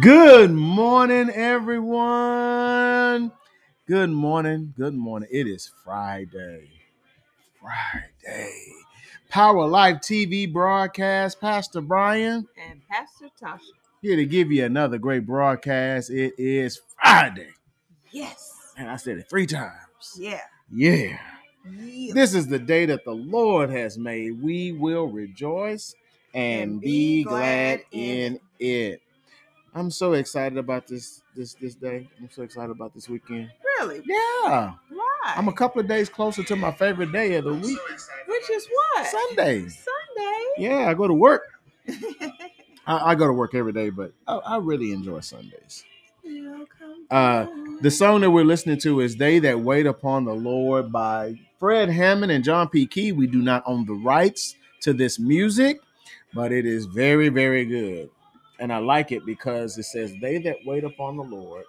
Good 0.00 0.50
morning, 0.50 1.30
everyone. 1.30 3.30
Good 3.86 4.10
morning. 4.10 4.74
Good 4.76 4.94
morning. 4.94 5.28
It 5.30 5.46
is 5.46 5.70
Friday. 5.84 6.68
Friday. 7.60 8.52
Power 9.28 9.64
Life 9.68 9.98
TV 9.98 10.52
broadcast. 10.52 11.40
Pastor 11.40 11.80
Brian 11.80 12.48
and 12.68 12.80
Pastor 12.88 13.28
Tasha. 13.40 13.60
here 14.02 14.16
to 14.16 14.26
give 14.26 14.50
you 14.50 14.64
another 14.64 14.98
great 14.98 15.24
broadcast. 15.24 16.10
It 16.10 16.34
is 16.36 16.80
Friday. 17.00 17.50
Yes. 18.10 18.52
And 18.76 18.90
I 18.90 18.96
said 18.96 19.18
it 19.18 19.30
three 19.30 19.46
times. 19.46 20.16
Yeah. 20.18 20.40
Yeah. 20.72 21.16
Yeah. 21.78 22.12
This 22.12 22.34
is 22.34 22.48
the 22.48 22.58
day 22.58 22.86
that 22.86 23.04
the 23.04 23.14
Lord 23.14 23.70
has 23.70 23.96
made. 23.96 24.42
We 24.42 24.72
will 24.72 25.06
rejoice 25.06 25.94
and, 26.34 26.80
be, 26.80 27.22
glad, 27.22 27.82
in 27.92 28.40
it. 28.58 29.00
I'm 29.76 29.90
so 29.90 30.14
excited 30.14 30.56
about 30.56 30.86
this 30.86 31.22
this 31.34 31.52
this 31.54 31.74
day. 31.74 32.08
I'm 32.18 32.30
so 32.30 32.42
excited 32.42 32.70
about 32.70 32.94
this 32.94 33.10
weekend. 33.10 33.50
Really? 33.78 34.00
Yeah. 34.06 34.72
Why? 34.88 35.34
I'm 35.36 35.48
a 35.48 35.52
couple 35.52 35.82
of 35.82 35.86
days 35.86 36.08
closer 36.08 36.42
to 36.44 36.56
my 36.56 36.72
favorite 36.72 37.12
day 37.12 37.34
of 37.34 37.44
the 37.44 37.52
week, 37.52 37.78
Which 38.26 38.50
is 38.50 38.66
what? 38.72 39.06
Sunday. 39.06 39.60
Sunday. 39.60 40.44
Yeah, 40.56 40.88
I 40.88 40.94
go 40.94 41.06
to 41.06 41.12
work. 41.12 41.42
I, 42.86 43.10
I 43.10 43.14
go 43.16 43.26
to 43.26 43.34
work 43.34 43.54
every 43.54 43.72
day, 43.74 43.90
but 43.90 44.12
I, 44.26 44.36
I 44.36 44.56
really 44.56 44.92
enjoy 44.92 45.20
Sundays. 45.20 45.84
Uh, 47.10 47.46
the 47.82 47.90
song 47.90 48.22
that 48.22 48.30
we're 48.30 48.44
listening 48.44 48.78
to 48.78 49.00
is 49.00 49.16
"They 49.16 49.40
That 49.40 49.60
Wait 49.60 49.86
Upon 49.86 50.24
the 50.24 50.34
Lord" 50.34 50.90
by 50.90 51.38
Fred 51.60 51.90
Hammond 51.90 52.32
and 52.32 52.42
John 52.42 52.70
P. 52.70 52.86
Kee. 52.86 53.12
We 53.12 53.26
do 53.26 53.42
not 53.42 53.62
own 53.66 53.84
the 53.84 53.92
rights 53.92 54.56
to 54.80 54.94
this 54.94 55.18
music, 55.18 55.80
but 56.32 56.50
it 56.50 56.64
is 56.64 56.86
very, 56.86 57.28
very 57.28 57.66
good, 57.66 58.08
and 58.58 58.72
I 58.72 58.78
like 58.78 59.12
it 59.12 59.24
because 59.26 59.76
it 59.78 59.84
says, 59.84 60.14
"They 60.20 60.38
that 60.38 60.56
wait 60.64 60.84
upon 60.84 61.16
the 61.16 61.22
Lord 61.22 61.64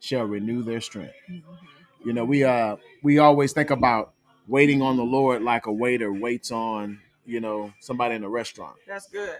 shall 0.00 0.24
renew 0.24 0.62
their 0.62 0.80
strength." 0.80 1.14
You 2.04 2.12
know, 2.12 2.24
we 2.24 2.44
uh 2.44 2.76
we 3.02 3.18
always 3.18 3.52
think 3.52 3.70
about 3.70 4.12
waiting 4.48 4.82
on 4.82 4.96
the 4.96 5.04
Lord 5.04 5.42
like 5.42 5.66
a 5.66 5.72
waiter 5.72 6.12
waits 6.12 6.50
on 6.50 7.00
you 7.26 7.40
know 7.40 7.72
somebody 7.80 8.14
in 8.14 8.24
a 8.24 8.28
restaurant. 8.28 8.76
That's 8.86 9.08
good. 9.08 9.36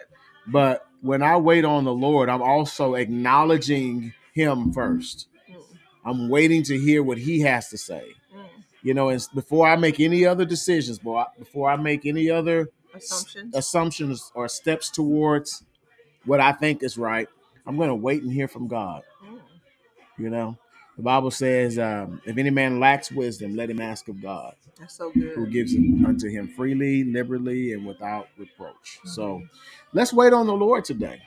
But 0.46 0.86
when 1.00 1.22
I 1.22 1.36
wait 1.36 1.64
on 1.64 1.84
the 1.84 1.92
Lord, 1.94 2.28
I'm 2.28 2.42
also 2.42 2.94
acknowledging 2.94 4.12
Him 4.34 4.72
first. 4.72 5.28
Mm, 5.50 5.62
I'm 6.04 6.28
waiting 6.28 6.62
to 6.64 6.78
hear 6.78 7.02
what 7.02 7.18
He 7.18 7.40
has 7.40 7.68
to 7.70 7.78
say. 7.78 8.14
mm. 8.34 8.46
You 8.82 8.94
know, 8.94 9.10
and 9.10 9.26
before 9.34 9.68
I 9.68 9.76
make 9.76 10.00
any 10.00 10.24
other 10.26 10.44
decisions, 10.44 10.98
boy, 10.98 11.24
before 11.38 11.70
I 11.70 11.76
make 11.76 12.04
any 12.06 12.30
other 12.30 12.68
Assumptions. 12.94 13.54
assumptions 13.54 14.32
or 14.34 14.48
steps 14.48 14.90
towards 14.90 15.62
what 16.24 16.40
I 16.40 16.52
think 16.52 16.82
is 16.82 16.98
right, 16.98 17.28
I'm 17.66 17.76
going 17.76 17.88
to 17.88 17.94
wait 17.94 18.22
and 18.22 18.32
hear 18.32 18.48
from 18.48 18.68
God. 18.68 19.02
You 20.18 20.28
know, 20.30 20.58
the 20.96 21.02
Bible 21.02 21.30
says, 21.30 21.78
um, 21.78 22.20
if 22.26 22.36
any 22.36 22.50
man 22.50 22.78
lacks 22.78 23.10
wisdom, 23.10 23.56
let 23.56 23.70
him 23.70 23.80
ask 23.80 24.08
of 24.08 24.20
God, 24.20 24.54
That's 24.78 24.94
so 24.94 25.10
who 25.10 25.46
gives 25.46 25.72
it 25.74 25.80
unto 26.04 26.28
him 26.28 26.48
freely, 26.48 27.04
liberally, 27.04 27.72
and 27.72 27.86
without 27.86 28.28
reproach. 28.38 29.00
So 29.04 29.22
Mm-hmm. 29.38 29.46
let's 29.94 30.12
wait 30.12 30.32
on 30.32 30.46
the 30.46 30.52
Lord 30.54 30.84
today. 30.84 31.22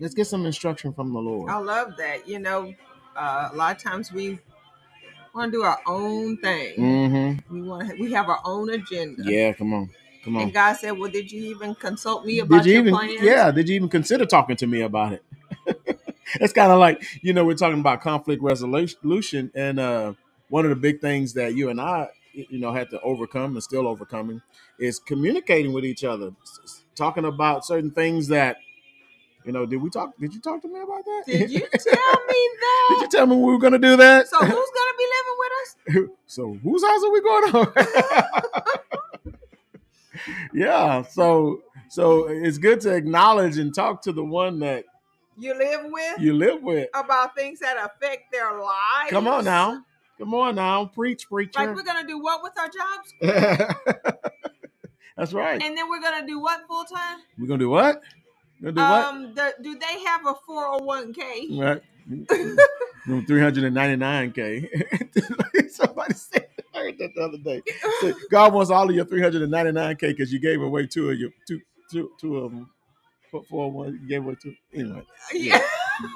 Let's 0.00 0.14
get 0.14 0.26
some 0.26 0.46
instruction 0.46 0.92
from 0.92 1.12
the 1.12 1.20
Lord. 1.20 1.50
I 1.50 1.58
love 1.58 1.96
that. 1.98 2.26
You 2.28 2.40
know, 2.40 2.74
uh, 3.16 3.50
a 3.52 3.56
lot 3.56 3.76
of 3.76 3.82
times 3.82 4.12
we 4.12 4.40
want 5.34 5.52
to 5.52 5.58
do 5.58 5.62
our 5.62 5.80
own 5.86 6.36
thing. 6.38 6.76
Mm-hmm. 6.78 7.54
We 7.54 7.62
want 7.62 7.88
to, 7.90 7.96
we 8.00 8.12
have 8.12 8.28
our 8.28 8.40
own 8.44 8.70
agenda. 8.70 9.22
Yeah, 9.24 9.52
come 9.52 9.72
on. 9.74 9.90
Come 10.24 10.36
on. 10.36 10.44
And 10.44 10.52
God 10.54 10.74
said, 10.74 10.92
"Well, 10.98 11.10
did 11.10 11.32
you 11.32 11.44
even 11.56 11.74
consult 11.74 12.24
me 12.26 12.40
about 12.40 12.64
Did 12.64 12.66
you 12.66 12.74
your 12.74 12.82
even 12.82 12.94
plans?" 12.94 13.20
yeah, 13.22 13.50
did 13.52 13.68
you 13.68 13.76
even 13.76 13.88
consider 13.90 14.26
talking 14.26 14.56
to 14.56 14.66
me 14.66 14.82
about 14.82 15.14
it? 15.14 15.24
it's 16.40 16.52
kind 16.52 16.72
of 16.72 16.78
like, 16.80 17.02
you 17.22 17.32
know, 17.32 17.44
we're 17.44 17.54
talking 17.54 17.80
about 17.80 18.02
conflict 18.02 18.42
resolution 18.42 19.50
and 19.54 19.80
uh 19.80 20.14
one 20.50 20.64
of 20.66 20.70
the 20.70 20.76
big 20.76 21.00
things 21.00 21.34
that 21.34 21.54
you 21.56 21.70
and 21.70 21.80
I 21.80 22.08
you 22.34 22.58
know 22.58 22.72
had 22.72 22.90
to 22.90 23.00
overcome 23.02 23.54
and 23.54 23.62
still 23.62 23.88
overcoming 23.88 24.42
is 24.78 24.98
communicating 25.00 25.72
with 25.72 25.84
each 25.84 26.04
other. 26.04 26.32
S- 26.42 26.82
Talking 26.96 27.24
about 27.26 27.64
certain 27.64 27.90
things 27.92 28.28
that 28.28 28.58
you 29.44 29.52
know, 29.52 29.66
did 29.66 29.82
we 29.82 29.90
talk 29.90 30.12
did 30.20 30.34
you 30.34 30.40
talk 30.40 30.62
to 30.62 30.68
me 30.68 30.80
about 30.80 31.04
that? 31.04 31.24
Did 31.26 31.50
you 31.50 31.60
tell 31.78 32.26
me 32.28 32.50
that? 32.60 32.96
did 32.96 33.02
you 33.02 33.08
tell 33.10 33.26
me 33.26 33.36
we 33.36 33.52
were 33.52 33.58
going 33.58 33.74
to 33.74 33.78
do 33.80 33.96
that? 33.96 34.28
So 34.28 34.38
who's 34.38 34.48
gonna 34.48 34.98
be 34.98 35.08
living 35.16 35.38
with 35.38 35.52
us? 35.62 35.76
so 36.26 36.58
whose 36.62 36.84
house 36.84 37.04
are 37.04 37.12
we 37.12 37.22
going 37.22 37.56
on? 37.56 37.74
Yeah, 40.54 41.02
so 41.02 41.62
so 41.90 42.26
it's 42.28 42.58
good 42.58 42.80
to 42.82 42.94
acknowledge 42.94 43.58
and 43.58 43.74
talk 43.74 44.02
to 44.02 44.12
the 44.12 44.24
one 44.24 44.60
that 44.60 44.84
You 45.38 45.54
live 45.58 45.80
with 45.90 46.20
you 46.20 46.34
live 46.34 46.62
with. 46.62 46.88
about 46.94 47.34
things 47.36 47.60
that 47.60 47.76
affect 47.78 48.32
their 48.32 48.52
lives. 48.52 49.10
Come 49.10 49.26
on 49.28 49.44
now, 49.44 49.84
come 50.18 50.34
on 50.34 50.56
now, 50.56 50.86
preach, 50.86 51.28
preach 51.28 51.54
Like 51.56 51.68
we're 51.76 51.82
gonna 51.84 52.06
do 52.06 52.18
what 52.22 52.42
with 52.42 52.52
our 52.58 52.68
jobs, 52.68 53.14
That's 55.16 55.32
right. 55.32 55.62
and 55.62 55.76
then 55.76 55.88
we're 55.88 56.00
gonna 56.02 56.26
do 56.26 56.40
what 56.40 56.66
full 56.68 56.84
time? 56.84 57.18
We're 57.38 57.48
gonna 57.48 57.58
do 57.60 57.70
what? 57.70 58.02
Gonna 58.62 58.72
do 58.72 58.80
Um, 58.80 59.34
the, 59.34 59.54
do 59.62 59.78
they 59.78 60.00
have 60.04 60.26
a 60.26 60.34
four 60.46 60.70
hundred 60.70 60.84
one 60.86 61.14
k? 61.14 61.48
Right. 61.50 61.82
Three 63.26 63.40
hundred 63.40 63.64
and 63.64 63.74
ninety 63.74 63.96
nine 63.96 64.32
k. 64.32 64.70
Somebody 65.70 66.14
said 66.14 66.48
heard 66.82 66.98
that 66.98 67.14
the 67.14 67.22
other 67.22 67.38
day. 67.38 67.62
Said, 68.00 68.14
God 68.30 68.52
wants 68.52 68.70
all 68.70 68.88
of 68.88 68.94
your 68.94 69.04
three 69.04 69.22
hundred 69.22 69.42
and 69.42 69.50
ninety 69.50 69.72
nine 69.72 69.96
k 69.96 70.08
because 70.12 70.32
you 70.32 70.38
gave 70.40 70.60
away 70.62 70.86
two 70.86 71.10
of 71.10 71.18
your 71.18 71.30
two 71.46 71.60
two 71.90 72.10
two 72.20 72.38
of 72.38 72.50
them. 72.52 72.70
Four, 73.30 73.42
four 73.48 73.70
one, 73.72 73.98
you 74.02 74.08
gave 74.08 74.24
away 74.24 74.36
two. 74.40 74.54
Anyway, 74.74 75.02
Yeah. 75.32 75.60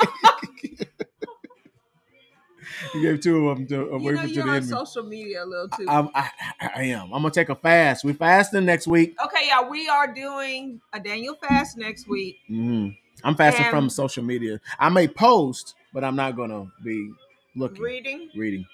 you 2.94 3.02
gave 3.02 3.20
two 3.20 3.48
of 3.48 3.58
them 3.58 3.66
to, 3.68 3.90
away 3.90 4.02
you 4.04 4.12
know 4.12 4.20
from 4.20 4.28
to 4.28 4.34
you're 4.34 4.44
the 4.44 4.50
on 4.50 4.56
enemy. 4.56 4.68
social 4.70 5.02
media 5.04 5.44
a 5.44 5.46
little 5.46 5.68
too. 5.68 5.86
I'm, 5.88 6.08
I, 6.14 6.30
I 6.74 6.82
am. 6.84 7.04
I'm 7.12 7.22
gonna 7.22 7.30
take 7.30 7.48
a 7.48 7.54
fast. 7.54 8.04
We 8.04 8.12
fasting 8.12 8.64
next 8.64 8.86
week. 8.86 9.14
okay, 9.24 9.46
yeah, 9.46 9.66
we 9.68 9.88
are 9.88 10.12
doing 10.12 10.80
a 10.92 11.00
Daniel 11.00 11.34
fast 11.36 11.76
next 11.78 12.08
week. 12.08 12.36
hmm 12.48 12.88
I'm 13.24 13.34
fasting 13.34 13.64
And- 13.66 13.70
from 13.70 13.88
social 13.90 14.22
media. 14.24 14.60
I 14.78 14.88
may 14.90 15.08
post, 15.08 15.74
but 15.94 16.04
I'm 16.04 16.16
not 16.16 16.36
gonna 16.36 16.70
be 16.84 17.10
looking, 17.54 17.82
Reading. 17.82 18.28
reading 18.36 18.66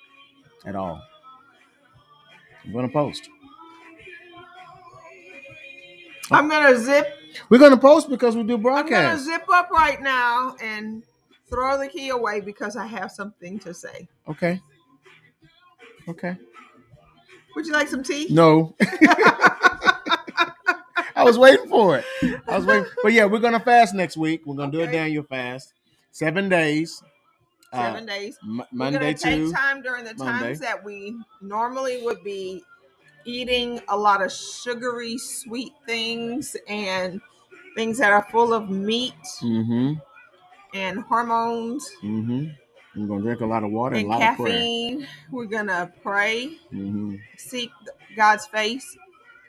at 0.66 0.74
all. 0.74 1.00
I'm 2.64 2.72
gonna 2.72 2.88
post. 2.88 3.28
I'm 6.30 6.48
gonna 6.48 6.78
zip. 6.78 7.06
We're 7.48 7.58
gonna 7.58 7.76
post 7.76 8.08
because 8.08 8.36
we 8.36 8.42
do 8.42 8.58
broadcast. 8.58 8.92
I'm 8.92 9.16
gonna 9.16 9.18
zip 9.18 9.48
up 9.52 9.70
right 9.70 10.00
now 10.00 10.56
and 10.62 11.02
throw 11.48 11.78
the 11.78 11.88
key 11.88 12.08
away 12.10 12.40
because 12.40 12.76
I 12.76 12.86
have 12.86 13.10
something 13.10 13.58
to 13.60 13.74
say. 13.74 14.08
Okay. 14.28 14.60
Okay. 16.08 16.36
Would 17.54 17.66
you 17.66 17.72
like 17.72 17.88
some 17.88 18.02
tea? 18.02 18.28
No. 18.30 18.74
I 21.14 21.24
was 21.24 21.38
waiting 21.38 21.68
for 21.68 21.98
it. 21.98 22.04
I 22.48 22.56
was 22.56 22.66
waiting. 22.66 22.86
But 23.02 23.12
yeah, 23.12 23.26
we're 23.26 23.38
gonna 23.38 23.60
fast 23.60 23.94
next 23.94 24.16
week. 24.16 24.42
We're 24.46 24.56
gonna 24.56 24.72
do 24.72 24.80
a 24.80 24.86
Daniel 24.86 25.22
fast. 25.22 25.74
Seven 26.10 26.48
days. 26.48 27.02
Uh, 27.72 27.87
Seven 27.87 28.06
days. 28.06 28.38
M- 28.43 28.62
Monday 28.71 29.15
take 29.15 29.47
to 29.47 29.53
time 29.53 29.81
during 29.83 30.05
the 30.05 30.15
Monday. 30.16 30.47
times 30.49 30.60
that 30.60 30.84
we 30.84 31.16
normally 31.41 32.03
would 32.03 32.22
be 32.22 32.62
eating 33.25 33.81
a 33.88 33.97
lot 33.97 34.22
of 34.22 34.31
sugary, 34.31 35.16
sweet 35.16 35.72
things 35.87 36.55
and 36.69 37.21
things 37.75 37.97
that 37.99 38.12
are 38.12 38.27
full 38.31 38.53
of 38.53 38.69
meat 38.69 39.15
Mm-hmm. 39.41 39.94
and 40.75 41.00
hormones 41.00 41.88
Mm-hmm. 42.03 42.47
We're 42.94 43.06
gonna 43.06 43.22
drink 43.22 43.41
a 43.41 43.47
lot 43.47 43.65
of 43.65 43.71
water 43.71 43.94
and, 43.97 44.04
and 44.04 44.12
a 44.12 44.19
lot 44.19 44.22
of 44.33 44.37
caffeine. 44.37 45.06
We're 45.31 45.47
gonna 45.47 45.91
pray, 46.03 46.59
Mm-hmm. 46.75 47.15
seek 47.39 47.71
God's 48.16 48.44
face, 48.49 48.84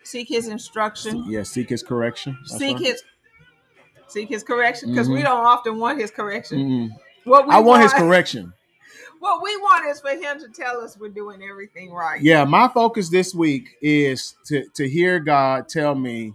seek 0.03 0.29
His 0.29 0.47
instruction, 0.47 1.25
Yeah, 1.27 1.43
seek 1.43 1.67
his 1.69 1.83
correction. 1.83 2.37
That's 2.47 2.57
seek 2.57 2.77
right. 2.77 2.85
His 2.85 3.03
seek 4.07 4.29
His 4.29 4.43
correction 4.43 4.91
because 4.91 5.09
we 5.09 5.19
Mhm. 5.19 5.23
don't 5.23 5.45
often 5.45 5.77
want 5.77 5.99
His 5.99 6.09
correction. 6.11 6.95
What 7.25 7.47
we 7.47 7.53
I 7.53 7.59
want 7.59 7.83
his 7.83 7.93
correction. 7.93 8.53
What 9.23 9.41
we 9.41 9.55
want 9.55 9.85
is 9.85 10.01
for 10.01 10.09
Him 10.09 10.37
to 10.41 10.49
tell 10.49 10.81
us 10.81 10.97
we're 10.99 11.07
doing 11.07 11.41
everything 11.41 11.93
right. 11.93 12.21
Yeah, 12.21 12.43
my 12.43 12.67
focus 12.67 13.07
this 13.07 13.33
week 13.33 13.77
is 13.81 14.35
to 14.47 14.67
to 14.73 14.89
hear 14.89 15.19
God 15.19 15.69
tell 15.69 15.95
me, 15.95 16.33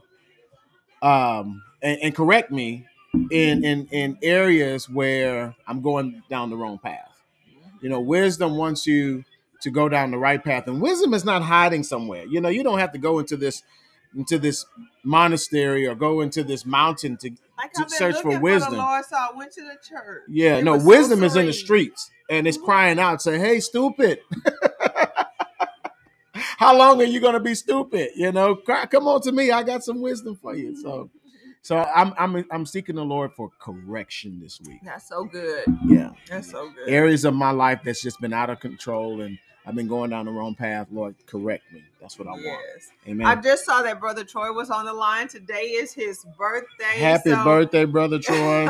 um, 1.02 1.62
and, 1.82 1.98
and 2.02 2.14
correct 2.14 2.50
me 2.50 2.86
in 3.30 3.62
in 3.62 3.88
in 3.90 4.16
areas 4.22 4.88
where 4.88 5.54
I'm 5.66 5.82
going 5.82 6.22
down 6.30 6.48
the 6.48 6.56
wrong 6.56 6.78
path. 6.78 7.22
You 7.82 7.90
know, 7.90 8.00
wisdom 8.00 8.56
wants 8.56 8.86
you 8.86 9.22
to 9.60 9.70
go 9.70 9.90
down 9.90 10.10
the 10.10 10.16
right 10.16 10.42
path, 10.42 10.66
and 10.66 10.80
wisdom 10.80 11.12
is 11.12 11.26
not 11.26 11.42
hiding 11.42 11.82
somewhere. 11.82 12.24
You 12.24 12.40
know, 12.40 12.48
you 12.48 12.62
don't 12.62 12.78
have 12.78 12.92
to 12.92 12.98
go 12.98 13.18
into 13.18 13.36
this 13.36 13.62
into 14.16 14.38
this 14.38 14.64
monastery 15.04 15.86
or 15.86 15.94
go 15.94 16.22
into 16.22 16.42
this 16.42 16.64
mountain 16.64 17.18
to 17.18 17.30
Like 17.58 17.72
to 17.74 17.88
search 17.88 18.16
for 18.22 18.38
wisdom. 18.40 18.72
the 18.72 18.78
Lord, 18.78 19.04
so 19.04 19.16
I 19.16 19.28
went 19.36 19.52
to 19.52 19.62
the 19.62 19.76
church. 19.86 20.22
Yeah, 20.28 20.56
It 20.58 20.64
no, 20.64 20.74
was 20.74 20.82
so 20.82 20.88
wisdom 20.88 21.24
is 21.24 21.36
in 21.36 21.46
the 21.46 21.52
streets 21.52 22.10
and 22.30 22.46
it's 22.46 22.56
Mhm. 22.58 22.64
crying 22.64 22.98
out, 22.98 23.20
say, 23.20 23.38
hey, 23.38 23.60
stupid. 23.60 24.20
How 26.34 26.76
long 26.76 27.00
are 27.00 27.04
you 27.04 27.20
gonna 27.20 27.40
be 27.40 27.54
stupid? 27.54 28.10
You 28.14 28.30
know, 28.32 28.54
Cry, 28.56 28.86
come 28.86 29.08
on 29.08 29.20
to 29.22 29.32
me. 29.32 29.50
I 29.50 29.62
got 29.62 29.82
some 29.82 30.00
wisdom 30.00 30.36
for 30.40 30.54
you. 30.54 30.76
So 30.80 31.10
So 31.62 31.76
I'm 31.78 32.12
I'm 32.18 32.44
I'm 32.52 32.64
seeking 32.66 32.94
the 32.96 33.04
Lord 33.04 33.32
for 33.36 33.50
correction 33.60 34.38
this 34.40 34.60
week. 34.60 34.78
That's 34.84 35.08
so 35.08 35.24
good. 35.24 35.64
Yeah. 35.86 36.10
That's 36.30 36.50
so 36.50 36.70
good. 36.70 36.88
Areas 36.88 37.24
of 37.24 37.34
my 37.34 37.50
life 37.50 37.80
that's 37.84 38.02
just 38.02 38.20
been 38.20 38.32
out 38.32 38.50
of 38.50 38.60
control 38.60 39.20
and 39.20 39.38
I've 39.68 39.74
been 39.74 39.86
going 39.86 40.08
down 40.08 40.24
the 40.24 40.32
wrong 40.32 40.54
path. 40.54 40.86
Lord, 40.90 41.14
correct 41.26 41.70
me. 41.70 41.82
That's 42.00 42.18
what 42.18 42.26
I 42.26 42.30
want. 42.30 42.44
Yes. 42.44 42.88
Amen. 43.06 43.26
I 43.26 43.34
just 43.36 43.66
saw 43.66 43.82
that 43.82 44.00
Brother 44.00 44.24
Troy 44.24 44.50
was 44.50 44.70
on 44.70 44.86
the 44.86 44.94
line. 44.94 45.28
Today 45.28 45.64
is 45.64 45.92
his 45.92 46.24
birthday. 46.38 46.84
Happy 46.98 47.30
so 47.32 47.44
birthday, 47.44 47.84
brother 47.84 48.18
Troy. 48.22 48.66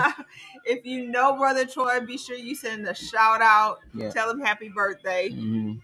if 0.65 0.85
you 0.85 1.09
know 1.09 1.37
Brother 1.37 1.65
Troy, 1.67 2.01
be 2.01 2.19
sure 2.19 2.35
you 2.37 2.57
send 2.57 2.89
a 2.89 2.95
shout 2.97 3.41
out. 3.41 3.79
Yeah. 3.95 4.11
Tell 4.11 4.29
him 4.29 4.41
happy 4.41 4.71
birthday. 4.71 5.29
Mhm. 5.31 5.81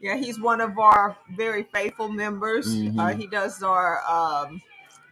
Yeah, 0.00 0.16
he's 0.16 0.40
one 0.40 0.60
of 0.60 0.76
our 0.80 1.16
very 1.36 1.62
faithful 1.72 2.08
members. 2.08 2.66
Uh, 2.66 2.70
Mhm. 2.70 3.20
he 3.20 3.26
does 3.28 3.62
our 3.62 4.02
um, 4.10 4.60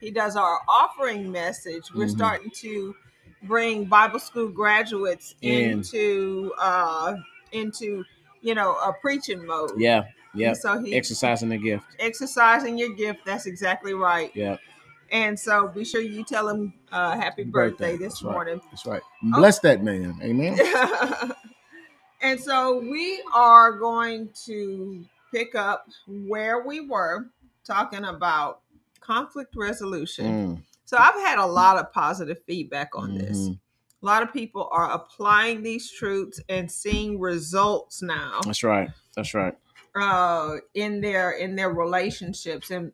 he 0.00 0.10
does 0.10 0.34
our 0.34 0.58
offering 0.66 1.30
message. 1.30 1.92
We're 1.94 2.06
Mhm. 2.06 2.10
starting 2.16 2.50
to 2.62 2.96
bring 3.44 3.84
Bible 3.84 4.18
school 4.18 4.48
graduates 4.48 5.36
In. 5.42 5.70
into 5.70 6.52
uh, 6.58 7.14
into 7.52 8.04
you 8.42 8.54
know 8.54 8.72
a 8.76 8.92
preaching 9.00 9.44
mode. 9.46 9.72
Yeah. 9.76 10.04
Yeah. 10.34 10.48
And 10.48 10.56
so 10.56 10.78
he 10.78 10.94
Exercising 10.94 11.48
the 11.48 11.56
gift. 11.58 11.84
exercising 11.98 12.78
your 12.78 12.94
gift. 12.94 13.20
That's 13.24 13.46
exactly 13.46 13.94
right. 13.94 14.30
Yeah. 14.34 14.56
And 15.10 15.40
so 15.40 15.68
be 15.68 15.84
sure 15.86 16.02
you 16.02 16.22
tell 16.22 16.48
him 16.48 16.74
uh, 16.92 17.16
happy 17.16 17.44
birthday, 17.44 17.96
this 17.96 18.12
That's 18.14 18.22
right. 18.24 18.32
morning. 18.32 18.60
That's 18.70 18.84
right. 18.86 19.00
Oh. 19.24 19.38
Bless 19.38 19.58
that 19.60 19.82
man. 19.82 20.18
Amen. 20.22 20.58
and 22.22 22.38
so 22.40 22.78
we 22.78 23.22
are 23.34 23.72
going 23.78 24.28
to 24.46 25.04
pick 25.32 25.54
up 25.54 25.86
where 26.06 26.64
we 26.66 26.80
were 26.80 27.26
talking 27.64 28.04
about 28.04 28.60
conflict 29.00 29.54
resolution. 29.56 30.26
Mm, 30.56 30.62
So 30.84 30.96
I've 30.98 31.14
had 31.14 31.38
a 31.38 31.46
lot 31.46 31.78
of 31.78 31.92
positive 31.92 32.38
feedback 32.46 32.90
on 32.94 33.16
this. 33.16 33.48
A 34.02 34.06
lot 34.06 34.22
of 34.22 34.32
people 34.32 34.68
are 34.70 34.90
applying 34.92 35.62
these 35.62 35.90
truths 35.90 36.40
and 36.48 36.70
seeing 36.70 37.18
results 37.20 38.00
now 38.02 38.40
That's 38.44 38.62
right. 38.62 38.90
That's 39.16 39.34
right. 39.34 39.54
uh, 39.96 40.56
in 40.74 41.00
their 41.00 41.32
in 41.32 41.56
their 41.56 41.70
relationships. 41.70 42.70
And 42.70 42.92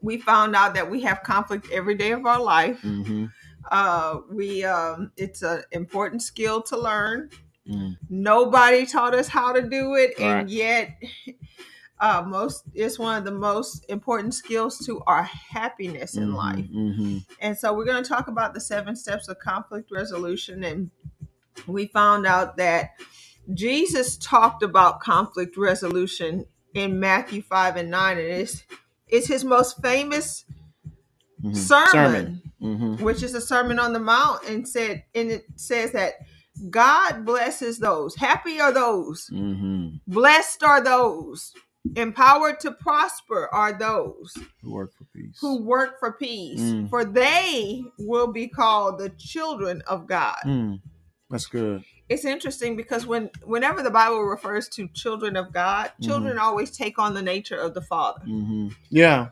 we 0.00 0.18
found 0.18 0.54
out 0.56 0.74
that 0.74 0.90
we 0.90 1.02
have 1.02 1.22
conflict 1.22 1.68
every 1.70 1.94
day 1.94 2.12
of 2.12 2.26
our 2.26 2.40
life. 2.40 2.80
hmm 2.80 3.26
Uh, 3.70 4.20
we 4.30 4.62
um, 4.64 5.10
it's 5.16 5.42
an 5.42 5.62
important 5.72 6.22
skill 6.22 6.62
to 6.62 6.76
learn. 6.76 7.30
Mm. 7.66 7.96
Nobody 8.10 8.84
taught 8.84 9.14
us 9.14 9.26
how 9.28 9.52
to 9.54 9.62
do 9.62 9.94
it, 9.94 10.12
Right. 10.18 10.40
and 10.40 10.50
yet 10.50 11.00
uh, 12.00 12.22
most 12.26 12.64
it's 12.74 12.98
one 12.98 13.16
of 13.16 13.24
the 13.24 13.30
most 13.30 13.84
important 13.88 14.34
skills 14.34 14.78
to 14.86 15.00
our 15.06 15.22
happiness 15.22 16.16
in 16.16 16.30
Mhm, 16.30 16.34
life. 16.34 16.66
mhm. 16.70 17.24
And 17.40 17.56
so 17.56 17.72
we're 17.72 17.84
going 17.84 18.02
to 18.02 18.08
talk 18.08 18.28
about 18.28 18.52
the 18.54 18.60
seven 18.60 18.96
steps 18.96 19.28
of 19.28 19.38
conflict 19.38 19.90
resolution. 19.92 20.64
And 20.64 20.90
we 21.66 21.86
found 21.86 22.26
out 22.26 22.56
that 22.56 22.90
Jesus 23.52 24.16
talked 24.16 24.62
about 24.62 25.00
conflict 25.00 25.56
resolution 25.56 26.46
in 26.74 26.98
Matthew 26.98 27.42
5 27.42 27.76
and 27.76 27.90
9. 27.90 28.18
And 28.18 28.26
it's, 28.26 28.64
it's 29.06 29.26
his 29.28 29.44
most 29.44 29.80
famous 29.82 30.44
Mhm. 31.42 31.56
sermon, 31.56 32.42
Mhm. 32.60 33.00
which 33.00 33.22
is 33.22 33.34
a 33.34 33.40
sermon 33.40 33.78
on 33.78 33.92
the 33.92 34.00
mount, 34.00 34.42
and 34.48 34.66
said, 34.68 35.04
and 35.14 35.30
it 35.30 35.44
says 35.56 35.92
that 35.92 36.14
God 36.70 37.24
blesses 37.24 37.78
those. 37.78 38.14
Happy 38.16 38.60
are 38.60 38.72
those. 38.72 39.28
Mhm. 39.32 40.00
Blessed 40.06 40.62
are 40.62 40.80
those. 40.80 41.52
Empowered 41.96 42.58
to 42.60 42.72
prosper 42.72 43.48
are 43.52 43.72
those 43.72 44.36
Who 44.62 44.72
work 44.72 44.92
for 44.96 45.04
peace. 45.14 45.38
who 45.40 45.62
work 45.62 45.98
for 46.00 46.12
peace, 46.12 46.60
Mm. 46.60 46.88
for 46.90 47.04
they 47.04 47.84
will 47.98 48.26
be 48.32 48.48
called 48.48 48.98
the 48.98 49.10
children 49.10 49.82
of 49.86 50.06
God. 50.06 50.38
Mm. 50.44 50.80
That's 51.30 51.46
good. 51.46 51.84
It's 52.08 52.24
interesting 52.24 52.76
because 52.76 53.06
when 53.06 53.30
whenever 53.44 53.82
the 53.82 53.90
Bible 53.90 54.22
refers 54.22 54.68
to 54.70 54.88
children 54.88 55.36
of 55.36 55.52
God, 55.52 55.86
Mm-hmm. 55.92 56.04
children 56.04 56.38
always 56.38 56.70
take 56.76 56.98
on 56.98 57.14
the 57.14 57.22
nature 57.22 57.56
of 57.56 57.74
the 57.74 57.80
Father. 57.82 58.20
hmm 58.24 58.68
Yeah. 58.90 59.28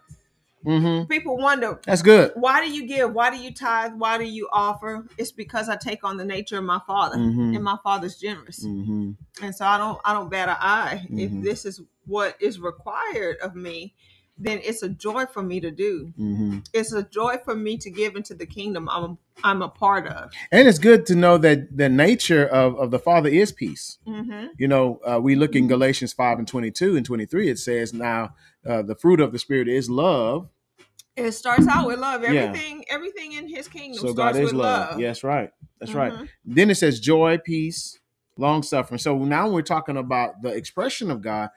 Hmm 0.64 1.04
People 1.04 1.36
wonder, 1.36 1.80
That's 1.86 2.02
good. 2.02 2.32
why 2.34 2.64
do 2.64 2.70
you 2.72 2.86
give? 2.86 3.12
Why 3.12 3.30
do 3.30 3.36
you 3.36 3.52
tithe? 3.52 3.92
Why 3.96 4.18
do 4.18 4.24
you 4.24 4.48
offer? 4.52 5.06
It's 5.18 5.32
because 5.32 5.68
I 5.68 5.76
take 5.76 6.04
on 6.04 6.16
the 6.16 6.24
nature 6.24 6.58
of 6.58 6.64
my 6.64 6.80
Father, 6.86 7.16
Mhm. 7.16 7.54
and 7.54 7.64
my 7.64 7.76
Father's 7.82 8.16
generous, 8.18 8.62
hmm 8.64 9.12
and 9.42 9.54
so 9.54 9.64
I 9.66 9.78
don't 9.78 10.00
I 10.04 10.12
don't 10.12 10.30
bat 10.30 10.48
an 10.48 10.56
eye. 10.60 11.06
If 11.10 11.30
this 11.42 11.64
is 11.64 11.80
what 12.06 12.36
is 12.40 12.60
required 12.60 13.38
of 13.42 13.54
me, 13.54 13.94
then 14.42 14.60
it's 14.62 14.82
a 14.82 14.88
joy 14.88 15.26
for 15.26 15.42
me 15.42 15.60
to 15.60 15.70
do. 15.70 16.12
hmm 16.16 16.58
It's 16.72 16.92
a 16.92 17.02
joy 17.02 17.36
for 17.44 17.54
me 17.54 17.76
to 17.78 17.90
give 17.90 18.16
into 18.16 18.34
the 18.34 18.46
kingdom 18.46 18.88
I'm 18.90 19.18
I'm 19.44 19.62
a 19.62 19.68
part 19.68 20.06
of. 20.06 20.30
And 20.52 20.68
it's 20.68 20.78
good 20.78 21.06
to 21.06 21.14
know 21.14 21.38
that 21.38 21.76
the 21.76 21.88
nature 21.88 22.46
of, 22.46 22.76
of 22.78 22.90
the 22.90 22.98
Father 22.98 23.28
is 23.28 23.50
peace. 23.50 23.98
Mm-hmm. 24.06 24.46
You 24.58 24.68
know, 24.68 25.00
uh, 25.06 25.18
we 25.20 25.34
look 25.36 25.54
in 25.56 25.66
Galatians 25.68 26.12
5 26.12 26.38
and 26.40 26.46
22 26.46 26.96
and 26.96 27.04
23, 27.06 27.48
it 27.48 27.58
says, 27.58 27.92
Now 27.94 28.34
uh, 28.68 28.82
the 28.82 28.94
fruit 28.94 29.20
of 29.20 29.32
the 29.32 29.38
Spirit 29.38 29.68
is 29.68 29.88
love. 29.90 30.48
It 31.16 31.32
starts 31.32 31.66
out 31.66 31.86
with 31.86 31.98
love. 31.98 32.22
Yeah. 32.22 32.28
Everything, 32.44 32.84
everything 32.88 33.32
in 33.32 33.48
His 33.48 33.68
kingdom 33.68 34.00
So 34.00 34.12
starts 34.12 34.36
God 34.36 34.42
is 34.42 34.52
with 34.52 34.60
love. 34.60 34.90
love. 34.92 35.00
Yes, 35.00 35.22
right. 35.24 35.50
That's 35.80 35.94
right. 35.94 36.12
Mhm. 36.12 36.28
Then 36.44 36.70
it 36.70 36.76
says 36.76 37.00
joy, 37.00 37.38
peace, 37.38 37.98
long 38.38 38.62
suffering. 38.62 38.98
So 38.98 39.18
now 39.18 39.48
we're 39.50 39.62
talking 39.62 39.96
about 39.98 40.40
the 40.42 40.48
expression 40.50 41.10
of 41.10 41.20
God. 41.20 41.50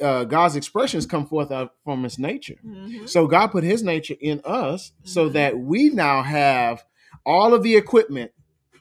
Uh, 0.00 0.24
God's 0.24 0.56
expressions 0.56 1.06
come 1.06 1.26
forth 1.26 1.50
from 1.84 2.02
his 2.02 2.18
nature. 2.18 2.58
Mhm. 2.64 3.08
So 3.08 3.26
God 3.26 3.48
put 3.48 3.64
his 3.64 3.82
nature 3.82 4.16
in 4.20 4.40
us 4.44 4.92
so 5.04 5.28
Mhm. 5.28 5.32
that 5.32 5.58
we 5.58 5.88
now 5.88 6.22
have 6.22 6.84
all 7.24 7.54
of 7.54 7.62
the 7.62 7.76
equipment 7.76 8.32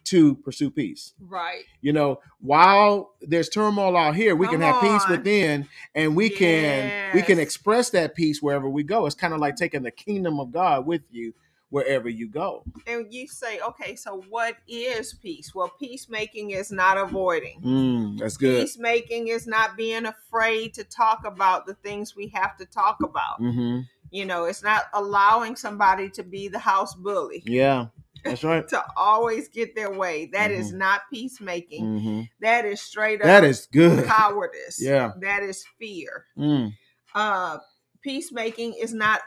to 0.05 0.35
pursue 0.35 0.69
peace. 0.69 1.13
Right. 1.19 1.63
You 1.81 1.93
know, 1.93 2.19
while 2.39 3.13
there's 3.21 3.49
turmoil 3.49 3.97
out 3.97 4.15
here, 4.15 4.35
we 4.35 4.47
can 4.47 4.59
Come 4.59 4.73
have 4.73 4.81
peace 4.81 5.07
within 5.09 5.67
and 5.95 6.15
we 6.15 6.29
can 6.29 6.91
we 7.13 7.21
can 7.21 7.39
express 7.39 7.89
that 7.91 8.13
peace 8.15 8.41
wherever 8.41 8.69
we 8.69 8.83
go. 8.83 9.05
It's 9.05 9.15
kind 9.15 9.33
of 9.33 9.39
like 9.39 9.55
taking 9.55 9.83
the 9.83 9.91
kingdom 9.91 10.39
of 10.39 10.51
God 10.51 10.85
with 10.85 11.01
you 11.11 11.33
wherever 11.69 12.07
you 12.09 12.29
go. 12.29 12.63
And 12.87 13.11
you 13.13 13.27
say, 13.27 13.59
okay, 13.59 13.95
so 13.95 14.23
what 14.29 14.55
is 14.67 15.13
peace? 15.15 15.53
Well, 15.53 15.71
peacemaking 15.79 16.51
is 16.51 16.71
not 16.71 16.97
avoiding. 16.97 17.61
Mm, 17.61 18.19
that's 18.19 18.37
good. 18.37 18.61
Peacemaking 18.61 19.27
is 19.29 19.47
not 19.47 19.75
being 19.75 20.05
afraid 20.05 20.73
to 20.75 20.83
talk 20.83 21.25
about 21.25 21.65
the 21.65 21.73
things 21.75 22.15
we 22.15 22.27
have 22.29 22.57
to 22.57 22.65
talk 22.65 23.01
about. 23.03 23.37
hmm 23.39 23.81
You 24.11 24.25
know, 24.25 24.45
it's 24.45 24.63
not 24.63 24.83
allowing 24.93 25.55
somebody 25.55 26.09
to 26.11 26.23
be 26.23 26.47
the 26.47 26.59
house 26.59 26.93
bully, 26.95 27.43
Yeah, 27.45 27.87
that's 28.23 28.43
right. 28.43 28.67
to 28.69 28.83
always 28.95 29.49
get 29.49 29.75
their 29.75 29.91
way. 29.91 30.27
That 30.31 30.51
is 30.51 30.71
not 30.71 31.01
peacemaking. 31.11 31.99
hmm 31.99 32.21
That 32.41 32.65
is 32.65 32.81
straight 32.81 33.21
up 33.21 33.27
That 33.27 33.43
is 33.43 33.67
good. 33.71 34.05
cowardice. 34.07 34.79
Yeah. 34.81 35.11
That 35.19 35.43
is 35.43 35.65
fear. 35.79 36.25
Mm, 36.37 36.73
uh 37.15 37.57
peacemaking 38.03 38.73
is 38.79 38.93
not 38.93 39.21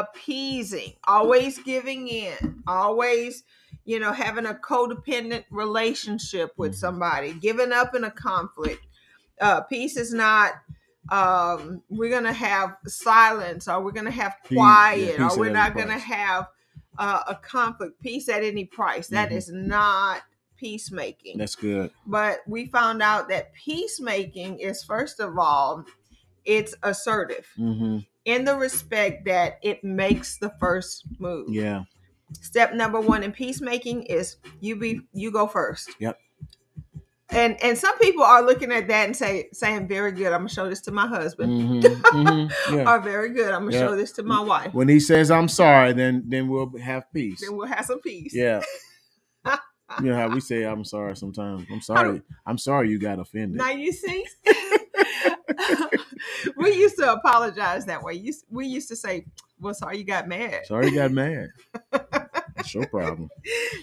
appeasing 0.00 0.92
always 1.04 1.58
giving 1.60 2.08
in 2.08 2.62
always 2.66 3.44
you 3.84 3.98
know 4.00 4.12
having 4.12 4.46
a 4.46 4.54
codependent 4.54 5.44
relationship 5.50 6.52
with 6.56 6.72
Mhm. 6.72 6.76
somebody 6.84 7.32
giving 7.34 7.72
up 7.72 7.94
in 7.94 8.04
a 8.04 8.10
conflict 8.10 8.82
uh 9.40 9.60
peace 9.62 9.96
is 9.96 10.12
not 10.12 10.52
um 11.10 11.82
we're 11.88 12.10
gonna 12.10 12.32
have 12.32 12.76
silence 12.86 13.68
or 13.68 13.80
we're 13.82 13.92
gonna 13.92 14.10
have 14.10 14.34
Peace- 14.44 14.56
yeah, 14.56 14.58
quiet 14.60 15.20
or 15.20 15.38
we're 15.38 15.52
not 15.52 15.74
gonna 15.74 15.92
price. 15.92 16.02
have 16.02 16.46
uh, 16.98 17.22
a 17.28 17.34
conflict 17.34 18.00
peace 18.00 18.26
at 18.28 18.42
any 18.42 18.64
price 18.64 19.08
That 19.08 19.28
Mhm. 19.30 19.36
is 19.36 19.50
not 19.52 20.22
peacemaking 20.56 21.36
that's 21.38 21.54
good. 21.54 21.90
but 22.06 22.40
we 22.46 22.66
found 22.66 23.02
out 23.02 23.28
that 23.28 23.52
peacemaking 23.54 24.58
is 24.58 24.82
first 24.82 25.20
of 25.20 25.38
all 25.38 25.84
it's 26.44 26.74
assertive 26.82 27.46
hmm 27.56 27.98
in 28.26 28.44
the 28.44 28.54
respect 28.54 29.24
that 29.24 29.58
it 29.62 29.82
makes 29.82 30.36
the 30.38 30.50
first 30.60 31.04
move 31.18 31.48
Yeah. 31.48 31.84
step 32.42 32.74
number 32.74 33.00
one 33.00 33.22
in 33.22 33.32
peacemaking 33.32 34.02
is 34.02 34.36
you 34.60 34.76
be 34.76 35.00
you 35.14 35.30
go 35.30 35.46
first 35.46 35.90
Yep. 36.00 36.18
and 37.30 37.56
and 37.62 37.78
some 37.78 37.96
people 37.98 38.22
are 38.22 38.42
looking 38.42 38.70
at 38.72 38.88
that 38.88 39.06
and 39.06 39.16
say 39.16 39.48
saying 39.52 39.88
very 39.88 40.12
good 40.12 40.32
i'm 40.32 40.40
gonna 40.40 40.48
show 40.48 40.68
this 40.68 40.80
to 40.82 40.90
my 40.92 41.06
husband 41.06 41.52
hmm 41.52 41.80
hmm 41.80 42.74
Yeah. 42.74 42.84
or 42.94 43.00
very 43.00 43.30
good 43.30 43.52
i'm 43.52 43.62
gonna 43.64 43.72
Yeah. 43.72 43.80
show 43.86 43.96
this 43.96 44.12
to 44.12 44.22
my 44.22 44.40
wife 44.40 44.74
When 44.74 44.88
he 44.88 45.00
says 45.00 45.30
I'm 45.30 45.48
sorry, 45.48 45.92
then 45.92 46.24
then 46.28 46.48
we'll 46.48 46.76
have 46.78 47.04
peace. 47.12 47.40
then 47.40 47.56
we'll 47.56 47.66
have 47.68 47.84
some 47.86 48.00
peace 48.00 48.34
Yeah. 48.34 48.62
you 50.02 50.10
know 50.10 50.16
how 50.16 50.28
we 50.28 50.40
say 50.40 50.64
I'm 50.64 50.84
sorry 50.84 51.16
sometimes. 51.16 51.66
I'm 51.72 51.80
sorry. 51.80 52.22
I'm 52.46 52.58
sorry 52.58 52.90
you 52.90 52.98
got 52.98 53.18
offended. 53.18 53.58
Now 53.58 53.70
you 53.70 53.92
see, 53.92 54.24
we 56.56 56.74
used 56.74 56.96
to 56.98 57.12
apologize 57.12 57.86
that 57.86 58.02
way. 58.02 58.22
We 58.50 58.66
used 58.66 58.88
to 58.88 58.96
say, 58.96 59.26
"Well, 59.60 59.74
sorry 59.74 59.98
you 59.98 60.04
got 60.04 60.28
mad." 60.28 60.66
Sorry 60.66 60.88
you 60.88 60.94
got 60.94 61.12
mad. 61.12 61.48
It's 62.58 62.74
your 62.74 62.86
problem. 62.86 63.28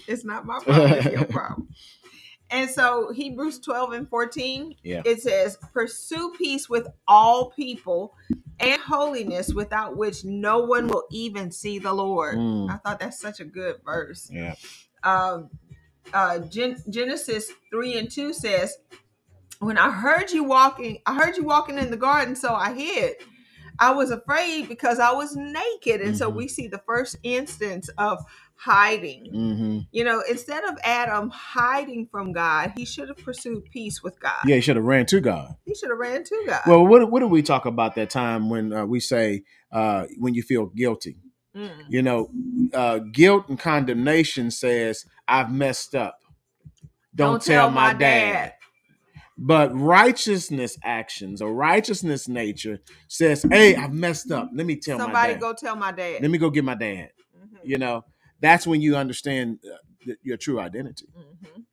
It's 0.08 0.24
not 0.24 0.44
my 0.44 0.58
problem; 0.58 0.92
it's 0.92 1.06
your 1.06 1.24
problem. 1.26 1.68
And 2.50 2.68
so 2.68 3.12
Hebrews 3.12 3.60
twelve 3.60 3.92
and 3.92 4.08
fourteen, 4.08 4.74
Yeah. 4.82 5.02
it 5.04 5.22
says, 5.22 5.56
"Pursue 5.72 6.32
peace 6.36 6.68
with 6.68 6.88
all 7.06 7.50
people 7.50 8.14
and 8.60 8.80
holiness 8.82 9.52
without 9.54 9.96
which 9.96 10.24
no 10.24 10.58
one 10.64 10.88
will 10.88 11.04
even 11.10 11.50
see 11.50 11.78
the 11.78 11.92
Lord. 11.92 12.36
Mm. 12.36 12.70
I 12.70 12.76
thought 12.78 13.00
that's 13.00 13.20
such 13.20 13.40
a 13.40 13.44
good 13.44 13.76
verse. 13.84 14.28
Yeah. 14.30 14.54
Um, 15.02 15.50
uh, 16.12 16.38
Gen- 16.40 16.82
Genesis 16.90 17.50
3 17.70 17.98
and 17.98 18.10
2 18.10 18.32
says, 18.32 18.76
When 19.60 19.78
I 19.78 19.90
heard 19.90 20.30
you 20.30 20.44
walking, 20.44 20.98
I 21.06 21.14
heard 21.14 21.36
you 21.36 21.44
walking 21.44 21.78
in 21.78 21.90
the 21.90 21.96
garden, 21.96 22.36
so 22.36 22.54
I 22.54 22.74
hid. 22.74 23.14
I 23.78 23.90
was 23.92 24.10
afraid 24.10 24.68
because 24.68 24.98
I 25.00 25.12
was 25.12 25.34
naked. 25.34 26.00
And 26.00 26.16
so 26.16 26.30
Mhm. 26.30 26.36
we 26.36 26.48
see 26.48 26.68
the 26.68 26.82
first 26.86 27.16
instance 27.22 27.88
of 27.98 28.18
hiding. 28.56 29.26
hmm 29.32 29.78
You 29.90 30.04
know, 30.04 30.22
instead 30.28 30.64
of 30.64 30.76
Adam 30.84 31.30
hiding 31.30 32.06
from 32.10 32.32
God, 32.32 32.72
he 32.76 32.84
should 32.84 33.08
have 33.08 33.18
pursued 33.18 33.64
peace 33.70 34.02
with 34.02 34.18
God. 34.20 34.32
Yeah, 34.44 34.56
he 34.56 34.60
should 34.60 34.76
have 34.76 34.84
ran 34.84 35.06
to 35.06 35.20
God. 35.20 35.54
He 35.64 35.74
should 35.74 35.90
have 35.90 35.98
ran 35.98 36.24
to 36.24 36.44
God. 36.46 36.60
Well, 36.66 36.86
what 36.86 37.10
what 37.10 37.20
do 37.20 37.28
we 37.28 37.42
talk 37.42 37.64
about 37.66 37.94
that 37.96 38.10
time 38.10 38.48
when 38.50 38.72
uh, 38.72 38.84
we 38.86 39.00
say 39.00 39.44
uh, 39.72 40.06
when 40.18 40.34
you 40.34 40.42
feel 40.42 40.66
guilty? 40.66 41.16
Mm. 41.56 41.70
You 41.88 42.02
know, 42.02 42.30
uh, 42.72 42.98
guilt 42.98 43.48
and 43.48 43.58
condemnation 43.58 44.50
says 44.50 45.04
I've 45.28 45.52
messed 45.52 45.94
up. 45.94 46.20
Don't, 47.14 47.40
tell, 47.40 47.70
my 47.70 47.94
dad. 47.94 48.54
But 49.38 49.76
righteousness 49.78 50.78
actions 50.82 51.42
or 51.42 51.52
righteousness 51.52 52.28
nature 52.28 52.80
says, 53.08 53.44
"Hey, 53.50 53.74
I've 53.74 53.92
messed 53.92 54.30
up. 54.30 54.50
Let 54.54 54.66
me 54.66 54.76
tell 54.76 54.98
my 54.98 55.04
Somebody 55.04 55.34
go 55.34 55.52
tell 55.52 55.76
my 55.76 55.92
dad. 55.92 56.22
Let 56.22 56.30
me 56.30 56.38
go 56.38 56.50
get 56.50 56.64
my 56.64 56.74
dad." 56.74 57.10
Mhm. 57.36 57.58
You 57.64 57.78
know, 57.78 58.04
that's 58.40 58.66
when 58.66 58.80
you 58.80 58.96
understand 58.96 59.58
uh, 59.64 59.76
th- 60.04 60.18
your 60.22 60.36
true 60.36 60.60
identity. 60.60 61.06
Mhm. 61.16 61.64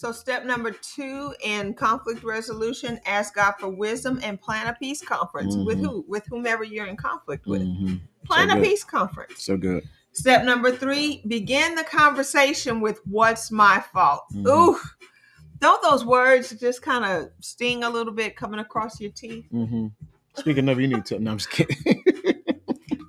So, 0.00 0.12
step 0.12 0.46
number 0.46 0.70
two 0.70 1.34
in 1.44 1.74
conflict 1.74 2.24
resolution: 2.24 2.98
ask 3.04 3.34
God 3.34 3.52
for 3.60 3.68
wisdom 3.68 4.18
and 4.22 4.40
plan 4.40 4.66
a 4.66 4.72
peace 4.72 5.02
conference 5.02 5.54
with 5.58 5.76
Mhm. 5.76 5.82
who, 5.82 6.04
with 6.08 6.24
whomever 6.30 6.64
you're 6.64 6.86
in 6.86 6.96
conflict 6.96 7.46
with. 7.46 7.60
Mhm. 7.60 8.00
Plan 8.24 8.48
So 8.48 8.54
a 8.56 8.58
good. 8.60 8.64
peace 8.64 8.82
conference. 8.82 9.44
So 9.44 9.58
good. 9.58 9.86
Step 10.12 10.46
number 10.46 10.72
three: 10.74 11.22
begin 11.28 11.74
the 11.74 11.84
conversation 11.84 12.80
with 12.80 13.02
"What's 13.04 13.50
my 13.50 13.80
fault?" 13.92 14.24
Mhm. 14.32 14.46
Ooh, 14.48 14.80
don't 15.60 15.82
those 15.82 16.02
words 16.02 16.48
just 16.58 16.80
kind 16.80 17.04
of 17.04 17.28
sting 17.40 17.84
a 17.84 17.90
little 17.90 18.14
bit 18.14 18.36
coming 18.36 18.58
across 18.58 19.02
your 19.02 19.10
teeth? 19.10 19.44
hmm 19.50 19.88
Speaking 20.34 20.66
of, 20.70 20.80
you 20.80 20.88
need 20.88 21.04
to. 21.06 21.18
No, 21.18 21.32
I'm 21.32 21.36
just 21.36 21.50
kidding. 21.50 21.76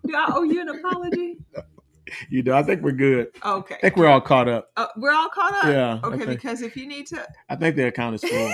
Do 0.05 0.13
I 0.13 0.33
owe 0.35 0.43
you 0.43 0.59
an 0.59 0.67
apology? 0.67 1.37
you 2.29 2.43
know, 2.43 2.53
I 2.55 2.63
think 2.63 2.81
we're 2.81 2.91
good. 2.91 3.29
Okay, 3.45 3.75
I 3.75 3.79
think 3.79 3.95
we're 3.97 4.07
all 4.07 4.21
caught 4.21 4.47
up. 4.47 4.71
Uh, 4.77 4.87
we're 4.97 5.11
all 5.13 5.29
caught 5.29 5.53
up. 5.53 5.65
Yeah, 5.65 5.99
Okay, 6.03 6.17
think- 6.25 6.29
because 6.29 6.61
if 6.61 6.75
you 6.75 6.87
need 6.87 7.07
to. 7.07 7.25
I 7.49 7.55
think 7.55 7.75
the 7.75 7.87
account 7.87 8.15
is 8.15 8.23
full. 8.23 8.53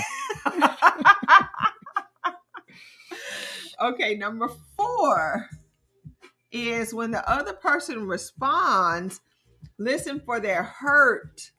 okay, 3.81 4.15
number 4.15 4.49
four 4.75 5.47
is 6.51 6.93
when 6.93 7.11
the 7.11 7.27
other 7.29 7.53
person 7.53 8.07
responds, 8.07 9.21
listen 9.77 10.19
for 10.25 10.39
their 10.39 10.63
hurt 10.63 11.51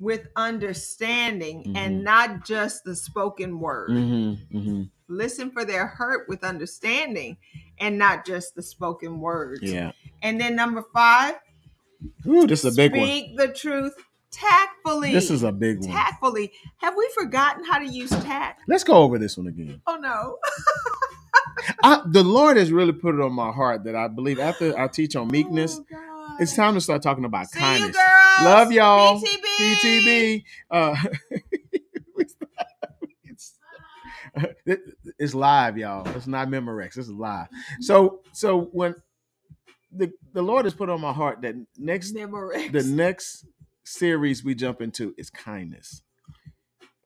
with 0.00 0.26
understanding 0.36 1.64
Mhm. 1.64 1.76
and 1.76 2.04
not 2.04 2.44
just 2.44 2.84
the 2.84 2.94
spoken 2.96 3.60
word. 3.60 3.90
hmm 3.90 4.32
hmm 4.50 4.82
Listen 5.08 5.50
for 5.50 5.64
their 5.64 5.86
hurt 5.86 6.26
with 6.28 6.42
understanding 6.42 7.36
and 7.78 7.98
not 7.98 8.24
just 8.26 8.54
the 8.54 8.62
spoken 8.62 9.20
words. 9.20 9.62
Yeah. 9.62 9.92
And 10.22 10.40
then 10.40 10.54
number 10.56 10.84
five, 10.94 11.34
Ooh, 12.26 12.46
this 12.46 12.64
is 12.64 12.72
a 12.72 12.76
big 12.76 12.92
one. 12.96 13.06
speak 13.06 13.36
the 13.36 13.48
truth 13.48 13.94
tactfully. 14.30 15.12
This 15.12 15.30
is 15.30 15.42
a 15.42 15.52
big 15.52 15.80
one. 15.80 15.90
tactfully. 15.90 16.52
Have 16.78 16.96
we 16.96 17.08
forgotten 17.14 17.64
how 17.64 17.78
to 17.78 17.86
use 17.86 18.10
tact? 18.10 18.62
Let's 18.68 18.84
go 18.84 18.94
over 18.94 19.18
this 19.18 19.36
one 19.36 19.46
again. 19.46 19.80
Oh 19.86 19.96
no. 19.96 20.38
I, 21.82 22.02
the 22.06 22.22
Lord 22.24 22.56
has 22.56 22.72
really 22.72 22.92
put 22.92 23.14
it 23.14 23.20
on 23.20 23.32
my 23.32 23.50
heart 23.52 23.84
that 23.84 23.94
I 23.94 24.08
believe 24.08 24.38
after 24.40 24.76
I 24.78 24.88
teach 24.88 25.14
on 25.16 25.28
meekness, 25.28 25.80
Oh, 25.94 26.36
it's 26.40 26.56
time 26.56 26.74
to 26.74 26.80
start 26.80 27.02
talking 27.02 27.24
about 27.24 27.48
See 27.50 27.58
kindness. 27.60 27.96
you. 27.96 28.44
Love 28.44 28.72
y'all. 28.72 29.20
PTB. 29.20 29.74
PTB. 29.76 30.44
Uh, 30.70 30.96
it's, 35.22 35.34
live, 35.34 35.78
y'all. 35.78 36.06
It's 36.16 36.26
not 36.26 36.48
Memorex. 36.48 36.98
It's 36.98 37.08
live. 37.08 37.48
So, 37.80 38.20
so 38.32 38.62
when 38.72 38.94
the 39.90 40.10
the 40.32 40.42
Lord 40.42 40.64
has 40.64 40.74
put 40.74 40.88
on 40.88 41.00
my 41.00 41.12
heart 41.12 41.42
that 41.42 41.54
next 41.78 42.14
Memorex. 42.14 42.72
the 42.72 42.82
next 42.84 43.46
series 43.84 44.42
we 44.44 44.54
jump 44.54 44.80
into 44.80 45.14
is 45.18 45.28
kindness. 45.30 46.02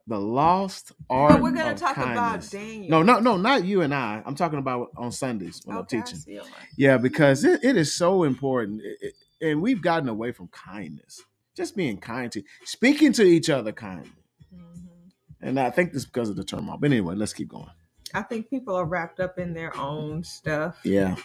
The 0.09 0.21
lost 0.21 0.93
art. 1.11 1.33
but 1.33 1.43
we're 1.43 1.51
gonna 1.51 1.73
of 1.73 1.79
talk 1.81 1.97
kindness. 1.97 2.49
about 2.49 2.63
Daniel. 2.63 2.91
No, 2.91 3.03
no, 3.03 3.19
no, 3.19 3.37
not 3.37 3.65
you 3.65 3.81
and 3.83 3.93
I. 3.93 4.23
I'm 4.25 4.37
talking 4.37 4.61
about 4.61 4.91
on 4.97 5.11
Sundays 5.11 5.61
when 5.65 5.77
Okay, 5.79 5.97
I 5.97 6.01
I'm 6.01 6.05
teaching. 6.07 6.19
see. 6.21 6.39
All 6.39 6.45
right. 6.45 6.55
Yeah, 6.77 6.97
because 6.99 7.43
it, 7.45 7.65
it 7.65 7.77
is 7.77 7.93
so 7.93 8.23
important. 8.23 8.83
It- 8.85 8.99
it- 9.01 9.15
and 9.39 9.61
we've 9.61 9.83
gotten 9.83 10.09
away 10.09 10.33
from 10.33 10.49
kindness. 10.49 11.21
Just 11.57 11.77
being 11.77 11.99
kind 11.99 12.31
to 12.33 12.43
speaking 12.65 13.13
to 13.15 13.23
each 13.25 13.51
other 13.51 13.73
kindly. 13.73 14.11
Mhm. 14.55 15.11
And 15.43 15.59
I 15.61 15.71
think 15.71 15.93
this 15.93 16.03
is 16.03 16.07
because 16.07 16.31
of 16.31 16.37
the 16.37 16.45
turmoil. 16.45 16.79
But 16.81 16.87
anyway, 16.93 17.17
let's 17.17 17.33
keep 17.35 17.49
going. 17.49 17.69
I 18.17 18.23
think 18.23 18.49
people 18.51 18.75
are 18.75 18.85
wrapped 18.87 19.21
up 19.21 19.39
in 19.39 19.53
their 19.53 19.77
own 19.77 20.25
stuff. 20.25 20.79
Yeah. 20.85 21.17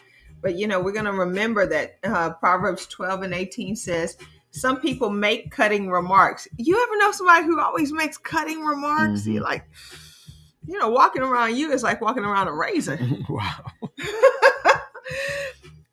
But 0.41 0.57
you 0.57 0.67
know, 0.67 0.79
we're 0.81 0.91
gonna 0.91 1.13
remember 1.13 1.65
that 1.67 1.98
uh, 2.03 2.33
Proverbs 2.33 2.86
12 2.88 3.24
and 3.24 3.33
18 3.33 3.75
says. 3.75 4.17
Some 4.53 4.81
people 4.81 5.10
make 5.10 5.50
cutting 5.50 5.89
remarks. 5.89 6.45
You 6.57 6.75
ever 6.83 6.98
know 6.98 7.13
somebody 7.13 7.45
who 7.45 7.57
always 7.62 7.93
makes 7.93 8.17
cutting 8.17 8.65
remarks? 8.65 9.21
Mhm. 9.21 9.36
You're 9.36 9.43
like, 9.43 9.63
you 10.67 10.77
know, 10.77 10.89
walking 10.89 11.21
around 11.21 11.55
you 11.55 11.71
is 11.71 11.83
like 11.83 12.01
walking 12.01 12.25
around 12.25 12.50
a 12.50 12.51
razor. 12.53 13.00
wow. 13.29 13.63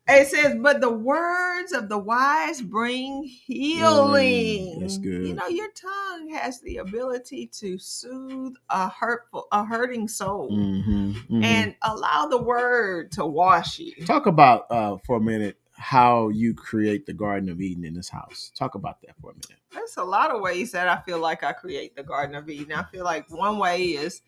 it 0.09 0.27
says, 0.27 0.55
but 0.59 0.81
the 0.81 0.89
words 0.91 1.71
of 1.71 1.89
the 1.89 1.97
wise 1.97 2.61
bring 2.61 3.23
healing. 3.23 4.77
Mm, 4.77 4.79
that's 4.81 4.97
good. 4.97 5.27
You 5.27 5.33
know, 5.35 5.47
your 5.47 5.69
tongue 5.71 6.29
has 6.33 6.61
the 6.61 6.77
ability 6.77 7.47
to 7.59 7.77
soothe 7.77 8.55
a 8.69 8.89
hurtful, 8.89 9.47
a 9.51 9.63
hurting 9.65 10.07
soul, 10.07 10.49
Mhm, 10.51 11.13
mhm. 11.29 11.43
and 11.43 11.75
allow 11.81 12.25
the 12.27 12.41
word 12.41 13.11
to 13.13 13.25
wash 13.25 13.79
you. 13.79 13.93
talk 14.05 14.25
about 14.25 14.65
uh, 14.71 14.97
for 15.05 15.17
a 15.17 15.21
minute 15.21 15.57
how 15.73 16.27
you 16.29 16.53
create 16.53 17.05
the 17.05 17.13
Garden 17.13 17.47
of 17.49 17.61
Eden 17.61 17.85
in 17.85 17.93
this 17.93 18.09
house. 18.09 18.51
Talk 18.55 18.75
about 18.75 19.01
that 19.01 19.15
for 19.21 19.31
a 19.31 19.33
minute. 19.33 19.61
There's 19.71 19.95
a 19.97 20.03
lot 20.03 20.29
of 20.31 20.41
ways 20.41 20.71
that 20.73 20.89
I 20.89 21.01
feel 21.03 21.19
like 21.19 21.43
I 21.43 21.53
create 21.53 21.95
the 21.95 22.03
Garden 22.03 22.35
of 22.35 22.49
Eden. 22.49 22.73
I 22.73 22.83
feel 22.83 23.05
like 23.05 23.29
one 23.31 23.57
way 23.57 23.83
is, 23.83 24.21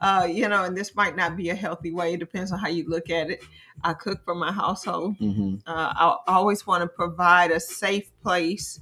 uh, 0.00 0.26
you 0.30 0.48
know, 0.48 0.64
and 0.64 0.76
this 0.76 0.94
might 0.94 1.16
not 1.16 1.36
be 1.36 1.50
a 1.50 1.54
healthy 1.54 1.92
way. 1.92 2.14
It 2.14 2.20
depends 2.20 2.52
on 2.52 2.58
how 2.58 2.68
you 2.68 2.88
look 2.88 3.10
at 3.10 3.30
it. 3.30 3.42
I 3.84 3.92
cook 3.94 4.24
for 4.24 4.34
my 4.34 4.52
household. 4.52 5.16
hmm 5.18 5.56
Uh, 5.66 5.92
I 6.26 6.32
always 6.32 6.66
want 6.66 6.82
to 6.82 6.88
provide 6.88 7.50
a 7.50 7.60
safe 7.60 8.10
place 8.22 8.80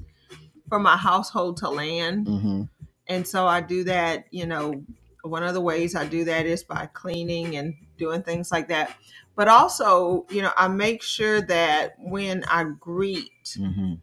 for 0.68 0.78
my 0.78 0.96
household 0.96 1.56
to 1.58 1.68
land. 1.68 2.26
hmm 2.26 2.62
And 3.08 3.26
so 3.26 3.46
I 3.46 3.60
do 3.60 3.84
that, 3.84 4.26
you 4.30 4.46
know, 4.46 4.84
one 5.24 5.42
of 5.42 5.54
the 5.54 5.60
ways 5.60 5.94
I 5.96 6.06
do 6.06 6.24
that 6.24 6.46
is 6.46 6.62
by 6.62 6.86
cleaning 6.92 7.56
and 7.56 7.74
doing 7.98 8.22
things 8.22 8.52
like 8.52 8.68
that. 8.68 8.96
But 9.34 9.48
also, 9.48 10.26
you 10.30 10.42
know, 10.42 10.52
I 10.56 10.68
make 10.68 11.02
sure 11.02 11.40
that 11.42 11.94
when 11.98 12.44
I 12.44 12.64
greet, 12.78 13.56
hmm 13.56 13.94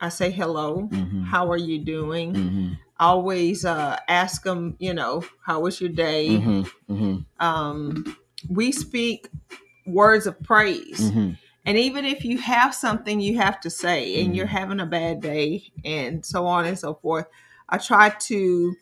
I 0.00 0.08
say 0.08 0.30
hello, 0.30 0.88
hmm 0.90 1.22
how 1.24 1.50
are 1.50 1.56
you 1.56 1.78
doing? 1.84 2.78
Always 3.00 3.64
uh, 3.64 3.98
ask 4.08 4.44
them, 4.44 4.76
you 4.78 4.94
know, 4.94 5.24
how 5.44 5.60
was 5.60 5.80
your 5.80 5.90
day? 5.90 6.36
hmm 6.38 6.62
hmm 6.88 7.16
Um, 7.40 8.16
we 8.48 8.72
speak 8.72 9.28
words 9.86 10.26
of 10.26 10.40
praise. 10.42 11.10
hmm 11.10 11.30
And 11.66 11.78
even 11.78 12.04
if 12.06 12.24
you 12.24 12.38
have 12.38 12.74
something 12.74 13.20
you 13.20 13.36
have 13.38 13.60
to 13.60 13.70
say 13.70 14.20
and 14.22 14.32
Mhm. 14.32 14.36
you're 14.36 14.46
having 14.46 14.80
a 14.80 14.86
bad 14.86 15.20
day 15.20 15.64
and 15.84 16.24
so 16.24 16.46
on 16.46 16.64
and 16.66 16.78
so 16.78 16.94
forth, 16.94 17.26
I 17.68 17.78
try 17.78 18.10
to 18.10 18.76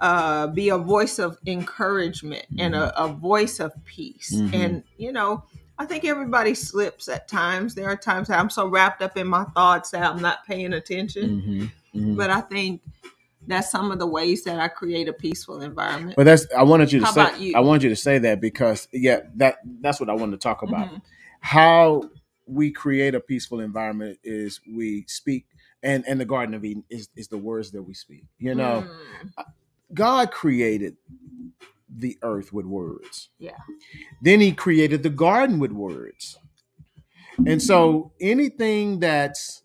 uh, 0.00 0.48
be 0.48 0.68
a 0.68 0.78
voice 0.78 1.18
of 1.18 1.38
encouragement 1.46 2.46
and 2.58 2.74
a, 2.74 3.02
a 3.02 3.08
voice 3.08 3.60
of 3.60 3.72
peace. 3.84 4.32
Mhm. 4.34 4.54
And, 4.54 4.84
you 4.98 5.12
know, 5.12 5.44
I 5.78 5.86
think 5.86 6.04
everybody 6.04 6.54
slips 6.54 7.08
at 7.08 7.28
times. 7.28 7.74
There 7.74 7.88
are 7.88 7.96
times 7.96 8.28
that 8.28 8.38
I'm 8.38 8.50
so 8.50 8.66
wrapped 8.66 9.02
up 9.02 9.16
in 9.16 9.26
my 9.26 9.44
thoughts 9.54 9.90
that 9.90 10.02
I'm 10.02 10.20
not 10.20 10.44
paying 10.46 10.72
attention. 10.74 11.40
hmm 11.40 12.00
hmm 12.00 12.16
But 12.16 12.30
I 12.30 12.40
think 12.42 12.82
that's 13.46 13.70
some 13.70 13.90
of 13.90 13.98
the 13.98 14.06
ways 14.06 14.44
that 14.44 14.58
I 14.60 14.68
create 14.68 15.08
a 15.08 15.12
peaceful 15.12 15.62
environment. 15.62 16.16
But 16.16 16.24
that's 16.24 16.46
I 16.56 16.62
wanted 16.62 16.92
you 16.92 17.00
to 17.00 17.06
How 17.06 17.12
say 17.12 17.38
you? 17.40 17.56
I 17.56 17.60
wanted 17.60 17.84
you 17.84 17.88
to 17.90 17.96
say 17.96 18.18
that 18.18 18.40
because 18.40 18.88
yeah, 18.92 19.20
that 19.36 19.58
that's 19.80 20.00
what 20.00 20.10
I 20.10 20.14
wanted 20.14 20.40
to 20.40 20.44
talk 20.44 20.62
about. 20.62 20.88
Mhm. 20.88 21.02
How 21.40 22.10
we 22.46 22.70
create 22.70 23.14
a 23.14 23.20
peaceful 23.20 23.60
environment 23.60 24.18
is 24.24 24.60
we 24.72 25.04
speak 25.08 25.46
and 25.82 26.04
and 26.06 26.20
the 26.20 26.24
Garden 26.24 26.54
of 26.54 26.64
Eden 26.64 26.84
is 26.90 27.08
is 27.16 27.28
the 27.28 27.38
words 27.38 27.70
that 27.72 27.82
we 27.82 27.94
speak. 27.94 28.24
You 28.38 28.54
know, 28.54 28.84
Mm. 29.38 29.44
God 29.94 30.30
created 30.32 30.96
the 31.88 32.18
earth 32.22 32.52
with 32.52 32.66
words. 32.66 33.28
Yeah. 33.38 33.56
Then 34.20 34.40
he 34.40 34.52
created 34.52 35.02
the 35.02 35.10
garden 35.10 35.58
with 35.58 35.72
words. 35.72 36.36
And 37.46 37.62
so 37.62 38.12
anything 38.20 38.98
that's 38.98 39.62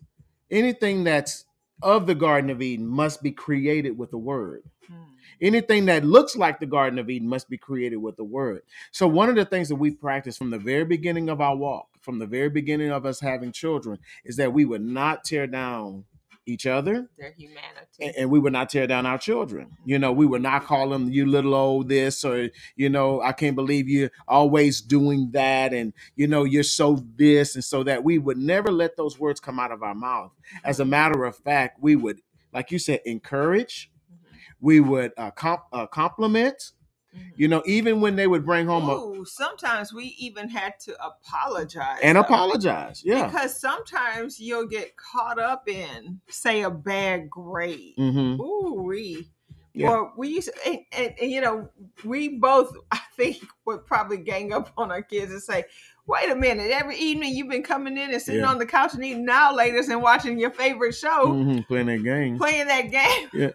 anything 0.50 1.04
that's 1.04 1.46
of 1.82 2.06
the 2.06 2.14
Garden 2.14 2.50
of 2.50 2.62
Eden 2.62 2.86
must 2.86 3.22
be 3.22 3.30
created 3.30 3.98
with 3.98 4.10
the 4.10 4.18
word. 4.18 4.62
Hmm. 4.86 4.94
Anything 5.40 5.86
that 5.86 6.04
looks 6.04 6.36
like 6.36 6.60
the 6.60 6.66
Garden 6.66 6.98
of 6.98 7.10
Eden 7.10 7.28
must 7.28 7.48
be 7.48 7.58
created 7.58 7.96
with 7.96 8.16
the 8.16 8.24
word. 8.24 8.62
So, 8.90 9.06
one 9.06 9.28
of 9.28 9.36
the 9.36 9.44
things 9.44 9.68
that 9.68 9.76
we 9.76 9.90
practice 9.90 10.36
from 10.36 10.50
the 10.50 10.58
very 10.58 10.84
beginning 10.84 11.28
of 11.28 11.40
our 11.40 11.56
walk, 11.56 11.88
from 12.00 12.18
the 12.18 12.26
very 12.26 12.48
beginning 12.48 12.90
of 12.90 13.06
us 13.06 13.20
having 13.20 13.52
children, 13.52 13.98
is 14.24 14.36
that 14.36 14.52
we 14.52 14.64
would 14.64 14.82
not 14.82 15.24
tear 15.24 15.46
down 15.46 16.04
each 16.46 16.66
other 16.66 17.08
Their 17.18 17.32
humanity. 17.32 18.00
and, 18.00 18.14
and 18.16 18.30
we 18.30 18.38
would 18.38 18.52
not 18.52 18.68
tear 18.68 18.86
down 18.86 19.06
our 19.06 19.18
children. 19.18 19.76
You 19.84 19.98
know, 19.98 20.10
we 20.12 20.26
would 20.26 20.42
not 20.42 20.64
call 20.64 20.88
them 20.90 21.08
you 21.10 21.24
little 21.26 21.54
old 21.54 21.88
this 21.88 22.24
or 22.24 22.50
you 22.76 22.88
know, 22.88 23.20
I 23.20 23.32
can't 23.32 23.54
believe 23.56 23.88
you're 23.88 24.10
always 24.26 24.80
doing 24.80 25.30
that 25.32 25.72
and 25.72 25.92
you 26.16 26.26
know, 26.26 26.44
you're 26.44 26.62
so 26.64 27.04
this 27.16 27.54
and 27.54 27.64
so 27.64 27.82
that 27.84 28.02
we 28.04 28.18
would 28.18 28.38
never 28.38 28.72
let 28.72 28.96
those 28.96 29.18
words 29.18 29.38
come 29.40 29.58
out 29.60 29.70
of 29.72 29.82
our 29.82 29.94
mouth. 29.94 30.32
As 30.64 30.80
a 30.80 30.84
matter 30.84 31.24
of 31.24 31.36
fact, 31.36 31.78
we 31.80 31.94
would, 31.96 32.20
like 32.52 32.70
you 32.72 32.78
said, 32.78 33.00
encourage. 33.06 33.90
Mhm. 34.12 34.36
We 34.60 34.80
would 34.80 35.12
uh, 35.16 35.30
comp- 35.30 35.66
uh, 35.72 35.86
compliment. 35.86 36.72
Mhm. 37.14 37.32
You 37.36 37.48
know, 37.48 37.62
even 37.66 38.00
when 38.00 38.16
they 38.16 38.26
would 38.26 38.44
bring 38.46 38.66
home 38.66 38.88
a, 38.88 39.26
sometimes 39.26 39.92
we 39.92 40.14
even 40.18 40.48
had 40.48 40.78
to 40.80 40.96
apologize. 41.04 41.98
and 42.02 42.16
apologize. 42.18 43.02
Yeah. 43.04 43.26
Because 43.26 43.58
sometimes 43.58 44.40
you'll 44.40 44.66
get 44.66 44.96
caught 44.96 45.38
up 45.38 45.68
in, 45.68 46.20
say, 46.28 46.62
a 46.62 46.70
bad 46.70 47.28
grade. 47.28 47.94
hmm 47.96 48.40
Ooh, 48.40 48.82
we. 48.86 49.28
Yeah. 49.74 49.90
Or 49.90 50.12
we 50.18 50.28
used 50.28 50.48
to, 50.54 50.68
and, 50.68 50.80
and, 50.92 51.14
and, 51.20 51.30
you 51.30 51.40
know, 51.40 51.68
we 52.04 52.28
both, 52.38 52.74
I 52.90 53.00
think, 53.16 53.38
would 53.64 53.86
probably 53.86 54.18
gang 54.18 54.52
up 54.52 54.70
on 54.76 54.90
our 54.90 55.00
kids 55.02 55.32
and 55.32 55.42
say, 55.42 55.64
wait 56.06 56.30
a 56.30 56.34
minute, 56.36 56.70
every 56.70 56.96
evening 56.98 57.34
you've 57.34 57.48
been 57.48 57.62
coming 57.62 57.96
in 57.96 58.10
and 58.12 58.20
sitting 58.20 58.42
Yeah. 58.42 58.50
on 58.50 58.58
the 58.58 58.66
couch 58.66 58.92
and 58.92 59.02
eating 59.04 59.24
now 59.24 59.56
laters 59.56 59.88
and 59.88 60.02
watching 60.02 60.38
your 60.38 60.50
favorite 60.50 60.94
show, 60.94 61.32
hmm 61.32 61.60
Playing 61.60 61.86
that 61.86 62.02
game. 62.04 62.36
playing 62.38 62.66
that 62.66 62.90
game. 62.90 63.28
Yeah. 63.32 63.50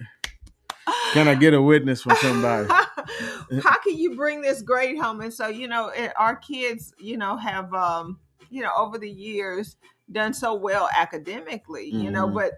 Can 1.13 1.27
I 1.27 1.35
get 1.35 1.53
a 1.53 1.61
witness 1.61 2.01
from 2.01 2.15
somebody? 2.17 2.67
How 3.63 3.77
can 3.83 3.97
you 3.97 4.15
bring 4.15 4.41
this 4.41 4.61
grade 4.61 4.97
home? 4.99 5.21
And 5.21 5.33
so, 5.33 5.47
you 5.47 5.67
know, 5.67 5.89
it, 5.89 6.11
our 6.17 6.35
kids, 6.35 6.93
you 6.99 7.17
know, 7.17 7.37
have, 7.37 7.73
um, 7.73 8.19
you 8.49 8.61
know, 8.61 8.71
over 8.77 8.97
the 8.97 9.09
years 9.09 9.77
done 10.11 10.33
so 10.33 10.53
well 10.53 10.89
academically, 10.95 11.89
you 11.89 12.09
know, 12.11 12.27
Mhm. 12.27 12.33
but, 12.33 12.51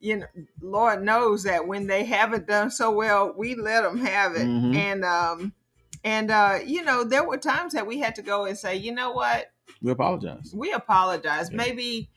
you 0.00 0.16
know, 0.18 0.26
Lord 0.60 1.02
knows 1.02 1.44
that 1.44 1.66
when 1.66 1.86
they 1.86 2.04
haven't 2.04 2.46
done 2.46 2.70
so 2.70 2.90
well, 2.90 3.32
we 3.36 3.54
let 3.54 3.82
them 3.82 3.98
have 3.98 4.34
it. 4.34 4.46
Mhm. 4.46 4.74
And, 4.74 5.04
um, 5.04 5.52
and, 6.04 6.30
uh, 6.30 6.58
you 6.64 6.82
know, 6.84 7.04
there 7.04 7.24
were 7.26 7.38
times 7.38 7.72
that 7.74 7.86
we 7.86 7.98
had 7.98 8.14
to 8.16 8.22
go 8.22 8.44
and 8.44 8.56
say, 8.58 8.76
you 8.76 8.92
know 8.92 9.12
what, 9.12 9.52
We 9.82 9.90
apologize. 9.92 10.52
we 10.54 10.72
apologize. 10.72 11.48
Yeah. 11.50 11.56
Maybe 11.56 12.08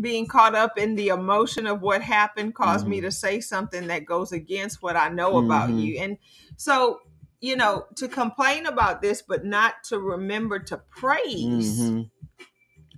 being 0.00 0.26
caught 0.26 0.54
up 0.54 0.78
in 0.78 0.94
the 0.94 1.08
emotion 1.08 1.66
of 1.66 1.80
what 1.80 2.02
happened 2.02 2.54
caused 2.54 2.86
me 2.86 2.98
Mhm. 2.98 3.02
to 3.02 3.10
say 3.10 3.40
something 3.40 3.86
that 3.86 4.04
goes 4.04 4.32
against 4.32 4.82
what 4.82 4.96
I 4.96 5.08
know 5.08 5.38
about 5.38 5.70
Mhm. 5.70 5.80
you. 5.82 5.98
And 5.98 6.18
so, 6.56 7.00
you 7.40 7.56
know, 7.56 7.86
to 7.96 8.08
complain 8.08 8.66
about 8.66 9.02
this, 9.02 9.22
but 9.22 9.44
not 9.44 9.84
to 9.84 9.98
remember 9.98 10.58
to 10.60 10.78
praise 10.78 11.80
Mhm. 11.80 12.10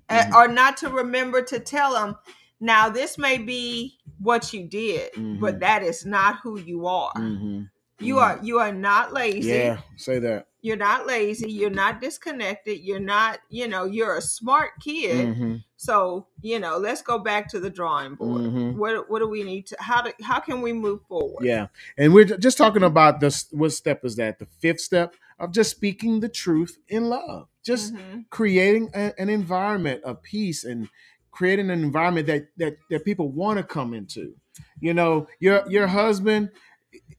uh, 0.09 0.25
Mhm. 0.25 0.35
or 0.35 0.49
not 0.49 0.77
to 0.79 0.89
remember 0.89 1.43
to 1.43 1.61
tell 1.61 1.93
them, 1.93 2.17
now 2.61 2.89
this 2.89 3.19
may 3.19 3.39
be 3.39 3.99
what 4.19 4.53
you 4.53 4.65
did, 4.67 5.13
but 5.41 5.61
that 5.61 5.83
is 5.83 6.05
not 6.05 6.41
who 6.43 6.59
you 6.59 6.87
are. 6.87 7.13
Mhm. 7.15 7.71
You 8.01 8.19
are 8.19 8.39
you 8.43 8.59
are 8.59 8.73
not 8.73 9.13
lazy 9.13 9.49
Yeah, 9.51 9.81
say 9.97 10.19
that. 10.21 10.49
You're 10.69 10.77
not 10.91 11.07
lazy 11.07 11.51
you're 11.51 11.71
not 11.85 12.01
disconnected 12.01 12.79
you're 12.81 13.01
not 13.17 13.39
you 13.49 13.67
know 13.67 13.85
you're 13.97 14.17
a 14.19 14.21
smart 14.23 14.71
kid 14.81 15.29
Mhm. 15.29 15.65
so 15.77 16.27
you 16.43 16.59
know 16.59 16.77
let's 16.87 17.03
go 17.03 17.19
back 17.19 17.49
to 17.53 17.59
the 17.65 17.71
drawing 17.71 18.15
board 18.17 18.43
Mhm. 18.43 18.77
what 18.77 19.09
what 19.11 19.21
do 19.21 19.29
we 19.29 19.43
need 19.43 19.67
to 19.71 19.77
how 19.81 20.03
do 20.03 20.13
how 20.23 20.41
can 20.41 20.61
we 20.67 20.73
move 20.73 21.01
forward 21.09 21.45
Yeah, 21.45 21.69
and 21.97 22.13
we're 22.15 22.25
just 22.47 22.59
talking 22.59 22.83
about 22.83 23.21
this. 23.21 23.47
What 23.51 23.73
step 23.73 24.05
is 24.05 24.17
that? 24.17 24.39
The 24.39 24.47
fifth 24.63 24.81
step 24.81 25.15
of 25.39 25.53
just 25.53 25.71
speaking 25.71 26.21
the 26.21 26.29
truth 26.29 26.79
in 26.89 27.03
love, 27.09 27.49
just 27.65 27.95
Mhm. 27.95 28.27
creating 28.31 28.91
a- 28.95 29.15
an 29.23 29.29
environment 29.31 30.03
of 30.05 30.23
peace 30.23 30.65
and 30.65 30.89
creating 31.31 31.71
an 31.71 31.83
environment 31.85 32.27
that 32.27 32.43
that 32.57 32.75
that 32.91 33.05
people 33.05 33.29
want 33.31 33.57
to 33.59 33.65
come 33.65 33.95
into. 33.95 34.35
You 34.81 34.93
know, 34.95 35.29
your 35.39 35.59
your 35.71 35.87
husband, 35.87 36.51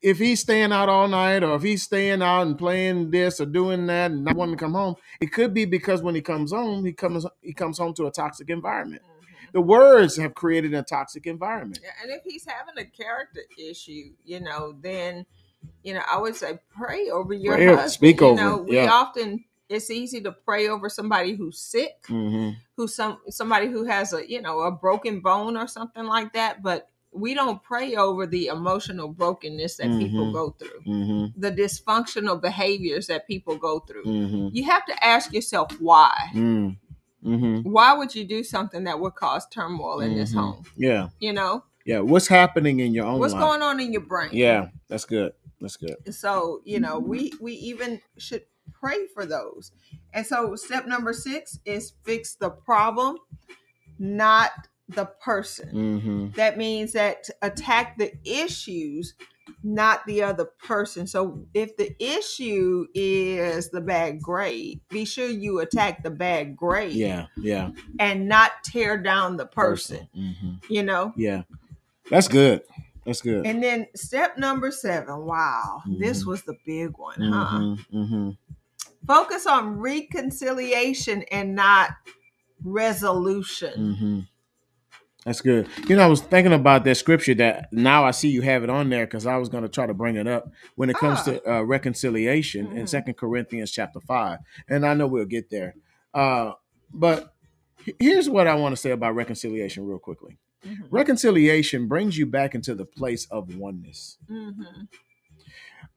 if 0.02 0.18
he's 0.18 0.40
staying 0.40 0.72
out 0.72 0.90
all 0.90 1.08
night, 1.08 1.44
or 1.44 1.56
if 1.56 1.62
he's 1.62 1.84
staying 1.84 2.22
out 2.22 2.44
and 2.48 2.58
playing 2.58 3.12
this 3.12 3.40
or 3.42 3.46
doing 3.46 3.86
that, 3.88 4.12
and 4.12 4.24
not 4.24 4.36
wanting 4.36 4.56
to 4.56 4.64
come 4.64 4.74
home, 4.74 4.96
it 5.20 5.28
could 5.34 5.54
be 5.54 5.66
because 5.66 6.02
when 6.02 6.16
he 6.16 6.22
comes 6.22 6.52
home, 6.52 6.86
he 6.86 6.94
comes 6.94 7.26
he 7.42 7.54
comes 7.54 7.78
home 7.78 7.94
to 7.96 8.08
a 8.08 8.12
toxic 8.12 8.50
environment. 8.50 9.02
Mhm. 9.04 9.52
The 9.54 9.62
words 9.62 10.16
have 10.18 10.36
created 10.36 10.74
a 10.74 10.84
toxic 10.84 11.26
environment. 11.28 11.82
Yeah, 11.84 11.92
and 12.02 12.12
if 12.12 12.24
he's 12.24 12.46
having 12.46 12.78
a 12.78 12.86
character 12.86 13.42
issue 13.58 14.12
you 14.24 14.40
know 14.40 14.74
then 14.82 15.26
you 15.84 15.94
know 15.94 16.02
i 16.10 16.18
would 16.18 16.36
say 16.36 16.58
pray 16.70 17.10
over 17.10 17.34
your 17.34 17.56
Pray 17.56 17.68
over- 17.68 17.76
husband 17.82 17.92
speak 17.92 18.22
you 18.22 18.28
over 18.28 18.42
know 18.42 18.58
we 18.58 18.76
yeah. 18.78 18.90
often 18.92 19.44
it's 19.68 19.90
easy 19.90 20.22
to 20.22 20.32
pray 20.32 20.70
over 20.70 20.88
somebody 20.88 21.36
who's 21.36 21.60
sick 21.60 22.06
hmm 22.08 22.52
who's 22.78 22.96
some 22.96 23.18
somebody 23.30 23.68
who 23.68 23.84
has 23.84 24.14
a 24.14 24.30
you 24.30 24.42
know 24.42 24.62
a 24.62 24.72
broken 24.72 25.20
bone 25.20 25.58
or 25.58 25.68
something 25.68 26.06
like 26.06 26.32
that 26.34 26.64
but 26.64 26.90
we 27.12 27.34
don't 27.34 27.62
pray 27.64 27.96
over 27.96 28.28
the 28.28 28.48
emotional 28.48 29.08
brokenness 29.08 29.78
that 29.78 29.98
people 29.98 30.26
Mhm. 30.28 30.34
go 30.34 30.50
through 30.52 30.82
hmm 30.86 31.26
the 31.36 31.52
dysfunctional 31.52 32.40
behaviors 32.40 33.08
that 33.08 33.26
people 33.28 33.56
go 33.58 33.80
through 33.80 34.04
hmm 34.04 34.48
you 34.52 34.64
have 34.64 34.86
to 34.86 35.04
ask 35.04 35.34
yourself 35.34 35.72
why 35.82 36.14
Mm. 36.34 36.78
why 37.64 37.94
would 37.94 38.14
you 38.16 38.26
do 38.26 38.44
something 38.44 38.84
that 38.86 39.00
would 39.00 39.16
cause 39.16 39.48
turmoil 39.50 40.00
in 40.02 40.16
this 40.16 40.32
Mhm. 40.34 40.38
home 40.40 40.64
Yeah, 40.78 41.10
you 41.20 41.34
know 41.34 41.64
yeah. 41.86 42.00
What's 42.00 42.28
happening 42.28 42.82
in 42.82 42.94
your 42.94 43.06
own 43.06 43.20
what's 43.20 43.34
life? 43.34 43.42
going 43.42 43.62
on 43.64 43.80
in 43.80 43.92
your 43.92 44.04
brain 44.04 44.30
Yeah, 44.34 44.70
that's 44.88 45.06
good. 45.06 45.34
That's 45.62 45.78
good. 45.78 45.96
so 46.14 46.62
you 46.66 46.80
know 46.80 47.00
we 47.00 47.34
we 47.42 47.54
even 47.54 48.00
should 48.18 48.44
pray 48.72 49.08
for 49.08 49.26
those 49.26 49.72
and 50.14 50.26
so 50.26 50.56
step 50.56 50.86
number 50.88 51.12
six 51.14 51.60
is 51.66 51.94
fix 52.04 52.36
the 52.36 52.50
problem 52.50 53.18
not 53.98 54.52
the 54.90 55.06
person. 55.22 55.70
Hmm 55.70 56.28
that 56.36 56.58
means 56.58 56.94
that 56.94 57.30
attack 57.42 57.98
the 57.98 58.14
issues 58.26 59.14
not 59.64 60.06
the 60.06 60.22
other 60.22 60.46
person. 60.46 61.08
So 61.08 61.46
if 61.56 61.76
the 61.76 61.96
issue 62.02 62.86
is 62.94 63.72
the 63.72 63.82
bad 63.82 64.22
grade 64.22 64.82
be 64.90 65.06
sure 65.06 65.28
you 65.28 65.60
attack 65.60 66.04
the 66.04 66.12
bad 66.12 66.56
grade 66.56 66.94
Yeah, 66.94 67.28
yeah. 67.38 67.72
and 68.00 68.28
not 68.28 68.52
tear 68.64 68.98
down 68.98 69.38
the 69.38 69.48
person 69.48 70.08
hmm 70.14 70.56
you 70.70 70.84
know? 70.84 71.14
Yeah, 71.16 71.44
that's 72.10 72.28
good. 72.28 72.64
That's 73.06 73.22
good. 73.22 73.46
and 73.46 73.64
then 73.64 73.88
step 73.96 74.38
number 74.38 74.72
seven. 74.72 75.26
Wow. 75.26 75.82
This 75.88 76.24
Mhm. 76.24 76.28
was 76.28 76.44
the 76.44 76.58
big 76.66 76.98
one 76.98 77.22
huh? 77.22 77.76
Hmm 77.92 78.06
hmm 78.06 78.30
focus 79.08 79.46
on 79.48 79.80
reconciliation 79.80 81.24
and 81.32 81.56
not 81.56 81.92
resolution. 82.64 83.96
Hmm 83.96 84.20
That's 85.26 85.42
good. 85.42 85.68
You 85.88 85.96
know, 85.98 86.04
I 86.04 86.08
was 86.08 86.22
thinking 86.22 86.54
about 86.54 86.86
that 86.86 86.96
scripture 86.96 87.34
that 87.36 87.72
now 87.74 88.06
I 88.06 88.12
see 88.12 88.30
you 88.30 88.42
have 88.42 88.64
it 88.64 88.70
on 88.70 88.90
there 88.90 89.06
because 89.06 89.26
I 89.26 89.36
was 89.38 89.50
going 89.50 89.64
to 89.64 89.70
try 89.70 89.86
to 89.86 89.94
bring 89.94 90.16
it 90.16 90.28
up 90.28 90.50
when 90.76 90.90
it 90.90 90.96
comes 90.96 91.22
to 91.24 91.42
uh, 91.52 91.62
reconciliation 91.62 92.68
in 92.78 92.86
Mhm. 92.86 92.90
Second 92.90 93.18
Corinthians 93.18 93.70
chapter 93.72 94.00
five, 94.00 94.40
and 94.70 94.86
I 94.86 94.94
know 94.94 95.08
we'll 95.08 95.26
get 95.26 95.50
there. 95.50 95.76
Uh, 96.14 96.54
but 96.94 97.34
he- 97.84 97.96
here's 98.00 98.30
what 98.30 98.48
I 98.48 98.56
want 98.56 98.74
to 98.74 98.82
say 98.82 98.92
about 98.92 99.14
reconciliation, 99.14 99.86
real 99.86 100.00
quickly. 100.00 100.38
Mhm. 100.66 100.88
Reconciliation 100.90 101.88
brings 101.88 102.18
you 102.18 102.26
back 102.26 102.56
into 102.56 102.74
the 102.74 102.86
place 102.86 103.26
of 103.30 103.56
oneness. 103.58 104.18
Mhm. 104.30 104.88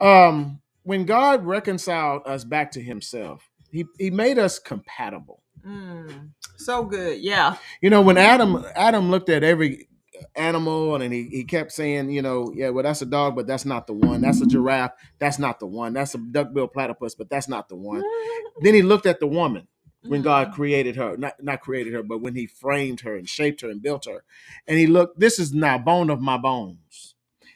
Um, 0.00 0.60
when 0.82 1.04
God 1.04 1.46
reconciled 1.46 2.22
us 2.26 2.42
back 2.44 2.72
to 2.72 2.82
Himself, 2.82 3.48
He 3.70 3.86
He 3.98 4.10
made 4.10 4.38
us 4.38 4.58
compatible. 4.58 5.41
Mm. 5.66 6.30
so 6.56 6.84
good 6.84 7.20
yeah 7.20 7.56
You 7.80 7.90
know, 7.90 8.02
when 8.02 8.18
Adam 8.18 8.64
Adam 8.74 9.10
looked 9.10 9.28
at 9.28 9.44
every 9.44 9.88
animal 10.36 10.96
and 11.00 11.12
he, 11.12 11.24
he 11.30 11.44
kept 11.44 11.72
saying, 11.72 12.10
you 12.10 12.22
know, 12.22 12.52
yeah, 12.54 12.70
well, 12.70 12.84
that's 12.84 13.02
a 13.02 13.06
dog, 13.06 13.36
but 13.36 13.46
that's 13.46 13.64
not 13.64 13.86
the 13.86 13.92
one. 13.92 14.20
That's 14.22 14.40
a 14.40 14.46
giraffe, 14.46 14.92
that's 15.18 15.38
not 15.38 15.60
the 15.60 15.66
one. 15.66 15.92
That's 15.92 16.14
a 16.14 16.18
duck-billed 16.18 16.72
platypus, 16.72 17.14
but 17.14 17.30
that's 17.30 17.48
not 17.48 17.68
the 17.68 17.76
one. 17.76 18.02
Then 18.62 18.74
he 18.74 18.82
looked 18.82 19.06
at 19.06 19.20
the 19.20 19.26
woman 19.26 19.68
when 20.06 20.22
God 20.22 20.52
created 20.52 20.96
her, 20.96 21.16
not 21.16 21.42
not 21.42 21.60
created 21.60 21.94
her, 21.94 22.02
but 22.02 22.20
when 22.20 22.34
he 22.36 22.46
framed 22.46 23.00
her 23.00 23.16
and 23.16 23.28
shaped 23.28 23.62
her 23.62 23.70
and 23.70 23.82
built 23.82 24.06
her. 24.06 24.24
And 24.66 24.78
he 24.78 24.86
looked, 24.86 25.18
this 25.20 25.38
is 25.38 25.52
now 25.54 25.78
bone 25.78 26.10
of 26.10 26.20
my 26.20 26.36
bones. 26.38 27.14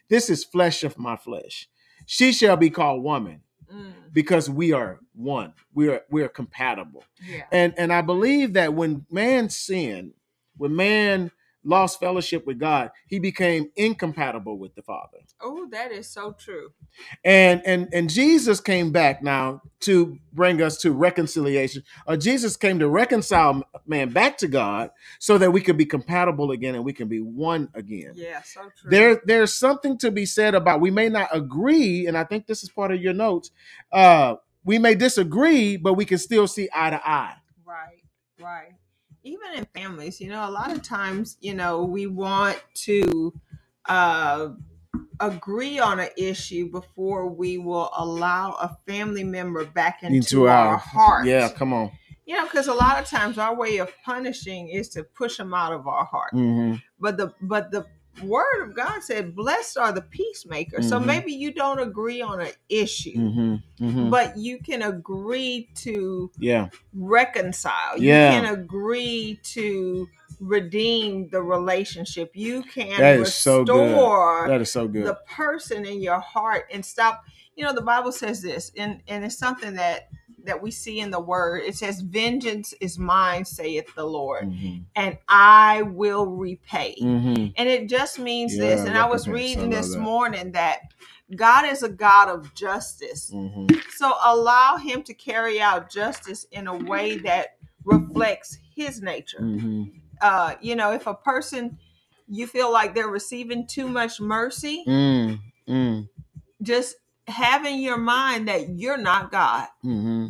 This 0.08 0.30
is 0.30 0.44
flesh 0.44 0.84
of 0.84 0.98
my 0.98 1.16
flesh. 1.16 1.68
She 2.06 2.32
shall 2.32 2.56
be 2.56 2.70
called 2.70 3.04
woman 3.04 3.42
Mm. 3.72 3.92
because 4.12 4.48
we 4.48 4.72
are 4.72 5.00
one. 5.14 5.52
We 5.74 5.88
are 5.88 6.02
we 6.10 6.22
are 6.22 6.28
compatible 6.28 7.04
yeah 7.26 7.44
and 7.52 7.74
and 7.76 7.92
I 7.92 8.00
believe 8.02 8.54
that 8.54 8.74
when 8.74 9.06
man 9.10 9.48
sinned, 9.50 10.12
when 10.56 10.76
man 10.76 11.30
lost 11.66 12.00
fellowship 12.00 12.46
with 12.46 12.58
God, 12.58 12.90
he 13.08 13.18
became 13.18 13.70
incompatible 13.76 14.58
with 14.58 14.74
the 14.74 14.82
Father. 14.82 15.18
Oh, 15.40 15.66
that 15.72 15.92
is 15.92 16.08
so 16.08 16.32
true. 16.32 16.70
And 17.24 17.60
and 17.66 17.88
and 17.92 18.08
Jesus 18.08 18.60
came 18.60 18.92
back 18.92 19.22
now 19.22 19.62
to 19.80 20.16
bring 20.32 20.62
us 20.62 20.78
to 20.78 20.92
reconciliation. 20.92 21.82
Or 22.06 22.16
Jesus 22.16 22.56
came 22.56 22.78
to 22.78 22.88
reconcile 22.88 23.62
man 23.86 24.10
back 24.10 24.38
to 24.38 24.48
God 24.48 24.90
so 25.18 25.36
that 25.38 25.50
we 25.50 25.60
could 25.60 25.76
be 25.76 25.86
compatible 25.86 26.52
again 26.52 26.74
and 26.74 26.84
we 26.84 26.92
can 26.92 27.08
be 27.08 27.20
one 27.20 27.68
again. 27.74 28.12
Yeah, 28.14 28.42
so 28.42 28.70
true. 28.80 28.90
There 28.90 29.20
there's 29.26 29.52
something 29.52 29.98
to 29.98 30.10
be 30.10 30.24
said 30.24 30.54
about 30.54 30.80
we 30.80 30.90
may 30.90 31.08
not 31.08 31.28
agree, 31.32 32.06
and 32.06 32.16
I 32.16 32.24
think 32.24 32.46
this 32.46 32.62
is 32.62 32.70
part 32.70 32.92
of 32.92 33.00
your 33.00 33.14
notes. 33.14 33.50
Uh 33.92 34.36
we 34.64 34.78
may 34.78 34.94
disagree, 34.96 35.76
but 35.76 35.94
we 35.94 36.04
can 36.04 36.18
still 36.18 36.48
see 36.48 36.68
eye 36.74 36.90
to 36.90 37.08
eye. 37.08 37.34
Right, 37.64 38.02
right. 38.40 38.72
Even 39.26 39.54
in 39.56 39.64
families, 39.74 40.20
you 40.20 40.28
know, 40.28 40.48
a 40.48 40.50
lot 40.50 40.70
of 40.70 40.82
times, 40.82 41.36
you 41.40 41.52
know, 41.52 41.84
we 41.84 42.06
want 42.06 42.62
to 42.74 43.32
uh, 43.86 44.50
agree 45.18 45.80
on 45.80 45.98
an 45.98 46.10
issue 46.16 46.70
before 46.70 47.28
we 47.28 47.58
will 47.58 47.90
allow 47.96 48.52
a 48.52 48.76
family 48.86 49.24
member 49.24 49.64
back 49.64 50.04
into, 50.04 50.16
Into 50.18 50.48
our, 50.48 50.68
our- 50.68 50.76
heart. 50.76 51.26
Yeah, 51.26 51.48
come 51.48 51.72
on. 51.72 51.90
You 52.24 52.36
know, 52.36 52.44
because 52.44 52.68
a 52.68 52.74
lot 52.74 53.00
of 53.00 53.06
times 53.08 53.36
our 53.38 53.54
way 53.54 53.78
of 53.78 53.90
punishing 54.04 54.68
is 54.68 54.88
to 54.90 55.02
push 55.02 55.36
them 55.38 55.52
out 55.54 55.72
of 55.72 55.88
our 55.88 56.04
heart. 56.04 56.32
hmm 56.32 56.74
But 57.00 57.16
the 57.16 57.34
but 57.40 57.70
the 57.72 57.86
word 58.22 58.68
of 58.68 58.74
God 58.74 59.02
said, 59.02 59.34
"Blessed 59.34 59.78
are 59.78 59.92
the 59.92 60.02
peacemakers." 60.02 60.88
So 60.88 60.98
Mhm. 60.98 61.06
maybe 61.06 61.32
you 61.32 61.52
don't 61.52 61.78
agree 61.80 62.22
on 62.22 62.40
an 62.40 62.52
issue, 62.68 63.18
hmm 63.18 63.56
hmm 63.78 64.10
but 64.10 64.36
you 64.36 64.58
can 64.58 64.82
agree 64.82 65.68
to 65.76 66.30
Yeah. 66.38 66.68
reconcile. 66.94 67.98
Yeah. 67.98 68.36
You 68.36 68.42
can 68.42 68.54
agree 68.54 69.40
to 69.54 70.08
redeem 70.40 71.28
the 71.30 71.42
relationship. 71.42 72.30
You 72.34 72.62
can 72.62 72.98
That 73.00 73.20
is 73.20 73.34
so 73.34 73.64
good. 73.64 73.80
restore 73.80 74.48
That 74.48 74.60
is 74.60 74.70
so 74.70 74.86
good. 74.88 75.06
the 75.06 75.18
person 75.28 75.84
in 75.86 76.00
your 76.02 76.20
heart 76.20 76.66
and 76.72 76.84
stop. 76.84 77.24
You 77.54 77.64
know, 77.64 77.72
the 77.72 77.82
Bible 77.82 78.12
says 78.12 78.42
this, 78.42 78.70
and 78.76 79.00
and 79.08 79.24
it's 79.24 79.38
something 79.38 79.74
that 79.74 80.08
that 80.46 80.62
we 80.62 80.70
see 80.70 81.00
in 81.00 81.10
the 81.10 81.20
word. 81.20 81.62
It 81.64 81.76
says, 81.76 82.00
"Vengeance 82.00 82.74
is 82.80 82.98
mine," 82.98 83.44
saith 83.44 83.94
the 83.94 84.04
Lord, 84.06 84.44
hmm 84.52 84.78
and 84.96 85.18
I 85.28 85.82
will 85.82 86.26
repay. 86.26 86.96
hmm 86.98 87.46
And 87.56 87.68
it 87.68 87.88
just 87.88 88.18
means 88.18 88.54
Yeah, 88.56 88.66
this. 88.66 88.86
And 88.86 88.96
I 88.96 89.06
was 89.06 89.28
reading 89.28 89.70
this 89.70 89.94
that. 89.94 90.00
morning 90.00 90.52
that 90.52 90.80
God 91.36 91.66
is 91.66 91.82
a 91.82 91.88
God 91.88 92.28
of 92.28 92.54
justice. 92.54 93.30
hmm 93.30 93.66
So 93.96 94.12
allow 94.24 94.76
him 94.76 95.02
to 95.04 95.14
carry 95.14 95.60
out 95.60 95.90
justice 95.90 96.46
in 96.52 96.66
a 96.66 96.76
way 96.76 97.18
that 97.18 97.58
reflects 97.84 98.58
his 98.74 99.02
nature. 99.02 99.40
hmm 99.40 99.84
Uh, 100.20 100.54
you 100.62 100.74
know, 100.76 100.92
if 100.92 101.06
a 101.06 101.14
person 101.14 101.78
you 102.28 102.46
feel 102.46 102.72
like 102.72 102.94
they're 102.94 103.08
receiving 103.08 103.66
too 103.66 103.88
much 103.88 104.20
mercy, 104.20 104.84
mm 104.86 105.38
Mm. 105.68 106.08
just 106.62 106.96
have 107.28 107.64
in 107.64 107.80
your 107.80 107.96
mind 107.98 108.48
that 108.48 108.68
you're 108.70 108.96
not 108.96 109.30
God. 109.32 109.68
hmm 109.82 110.28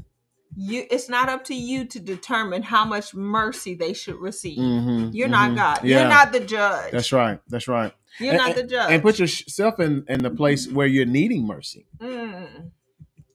You 0.59 0.87
it's 0.91 1.09
not 1.09 1.29
up 1.29 1.45
to 1.45 1.55
you 1.55 1.85
to 1.85 2.01
determine 2.01 2.63
how 2.63 2.85
much 2.87 3.15
mercy 3.15 3.75
they 3.75 3.93
should 3.93 4.17
receive. 4.17 4.57
hmm 4.57 5.11
You're 5.13 5.29
not 5.29 5.55
God. 5.55 5.85
Yeah. 5.85 6.01
You're 6.01 6.09
not 6.09 6.33
the 6.33 6.41
judge. 6.41 6.93
That's 6.93 7.13
right. 7.13 7.39
That's 7.49 7.69
right. 7.69 7.93
You're 8.19 8.31
And- 8.35 8.39
not 8.39 8.57
the 8.57 8.63
judge. 8.65 8.91
And 8.91 9.03
put 9.03 9.19
yourself 9.19 9.79
in 9.81 10.05
in 10.09 10.21
the 10.23 10.31
place 10.31 10.67
where 10.71 10.87
you're 10.87 11.05
needing 11.05 11.47
mercy. 11.47 11.87
Mm, 12.01 12.71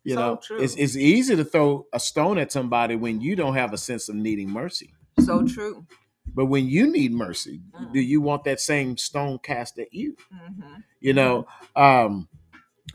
You 0.03 0.15
So 0.15 0.19
know, 0.19 0.36
true. 0.41 0.60
it's 0.62 0.75
it's 0.75 0.95
easy 0.97 1.36
to 1.36 1.45
throw 1.45 1.86
a 1.93 1.99
stone 1.99 2.39
at 2.39 2.51
somebody 2.51 2.95
when 2.95 3.21
you 3.21 3.36
don't 3.36 3.53
have 3.53 3.71
a 3.73 3.77
sense 3.77 4.10
of 4.10 4.15
needing 4.15 4.49
mercy. 4.49 4.93
so 5.19 5.45
true. 5.45 5.86
But 6.34 6.45
when 6.45 6.65
you 6.67 6.88
need 6.91 7.12
mercy, 7.13 7.62
Mm. 7.79 7.93
do 7.93 7.99
you 7.99 8.21
want 8.21 8.45
that 8.45 8.60
same 8.60 8.97
stone 8.97 9.38
cast 9.43 9.77
at 9.77 9.93
you? 9.93 10.15
hmm 10.31 10.79
You 10.99 11.13
know, 11.13 11.45
um, 11.75 12.27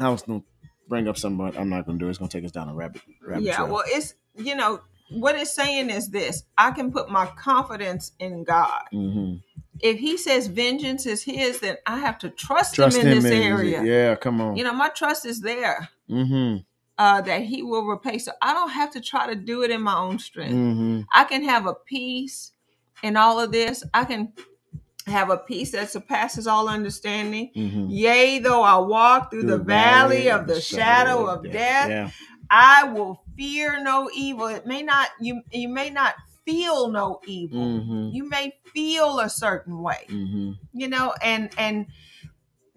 I 0.00 0.08
was 0.08 0.22
gonna 0.22 0.42
bring 0.88 1.08
up 1.08 1.16
something, 1.16 1.38
but 1.38 1.58
I'm 1.58 1.68
not 1.68 1.86
gonna 1.86 1.98
do 1.98 2.06
it. 2.06 2.10
It's 2.10 2.18
gonna 2.18 2.28
take 2.28 2.44
us 2.44 2.50
down 2.52 2.68
a 2.68 2.74
rabbit 2.74 3.02
rabbit 3.26 3.44
Yeah, 3.44 3.56
trail. 3.56 3.68
well, 3.72 3.84
it's 3.86 4.14
you 4.36 4.54
know 4.54 4.80
what 5.10 5.36
it's 5.36 5.52
saying 5.52 5.90
is 5.90 6.10
this: 6.10 6.44
I 6.58 6.70
can 6.72 6.92
put 6.92 7.10
my 7.10 7.26
confidence 7.38 8.12
in 8.18 8.44
God. 8.44 8.82
hmm 8.92 9.34
If 9.80 9.98
He 9.98 10.16
says 10.16 10.46
vengeance 10.48 11.06
is 11.06 11.22
His, 11.22 11.60
then 11.60 11.76
I 11.86 11.98
have 11.98 12.18
to 12.18 12.30
trust, 12.30 12.74
Trust 12.74 12.96
Him 12.96 13.06
in 13.06 13.12
him 13.18 13.22
this 13.22 13.32
in- 13.32 13.42
area. 13.42 13.82
Yeah, 13.84 14.14
come 14.16 14.40
on. 14.40 14.56
You 14.56 14.64
know, 14.64 14.72
my 14.72 14.88
trust 14.88 15.26
is 15.26 15.40
there 15.40 15.88
hmm 16.08 16.56
uh, 16.98 17.20
that 17.22 17.42
He 17.42 17.62
will 17.62 17.84
repay. 17.84 18.18
So 18.18 18.32
I 18.40 18.52
don't 18.54 18.70
have 18.70 18.90
to 18.92 19.00
try 19.00 19.26
to 19.26 19.34
do 19.34 19.62
it 19.62 19.70
in 19.70 19.82
my 19.82 19.96
own 19.96 20.18
strength. 20.18 20.54
hmm 20.54 21.00
I 21.12 21.24
can 21.24 21.42
have 21.44 21.66
a 21.66 21.74
peace 21.74 22.52
in 23.02 23.16
all 23.16 23.38
of 23.38 23.52
this. 23.52 23.84
I 23.94 24.04
can 24.04 24.32
have 25.06 25.30
a 25.30 25.36
peace 25.36 25.70
that 25.72 25.90
surpasses 25.90 26.46
all 26.46 26.68
understanding. 26.68 27.50
hmm 27.54 27.86
Yea, 27.88 28.38
though 28.40 28.62
I 28.62 28.76
walk 28.78 29.30
through 29.30 29.44
the, 29.44 29.58
valley 29.58 30.30
of 30.30 30.46
the 30.46 30.60
shadow 30.60 31.26
of 31.26 31.44
death, 31.44 31.88
Yeah. 31.88 32.10
I 32.50 32.84
will 32.84 33.22
fear 33.36 33.82
no 33.82 34.08
evil. 34.14 34.46
It 34.46 34.66
may 34.66 34.82
not 34.82 35.08
you 35.20 35.42
you 35.50 35.68
may 35.68 35.90
not 35.90 36.14
feel 36.44 36.88
no 36.88 37.20
evil. 37.26 37.80
hmm 37.80 38.10
You 38.12 38.28
may 38.28 38.52
feel 38.72 39.18
a 39.20 39.28
certain 39.28 39.80
way, 39.82 40.04
hmm 40.08 40.52
you 40.72 40.88
know, 40.88 41.14
and 41.22 41.50
and 41.58 41.86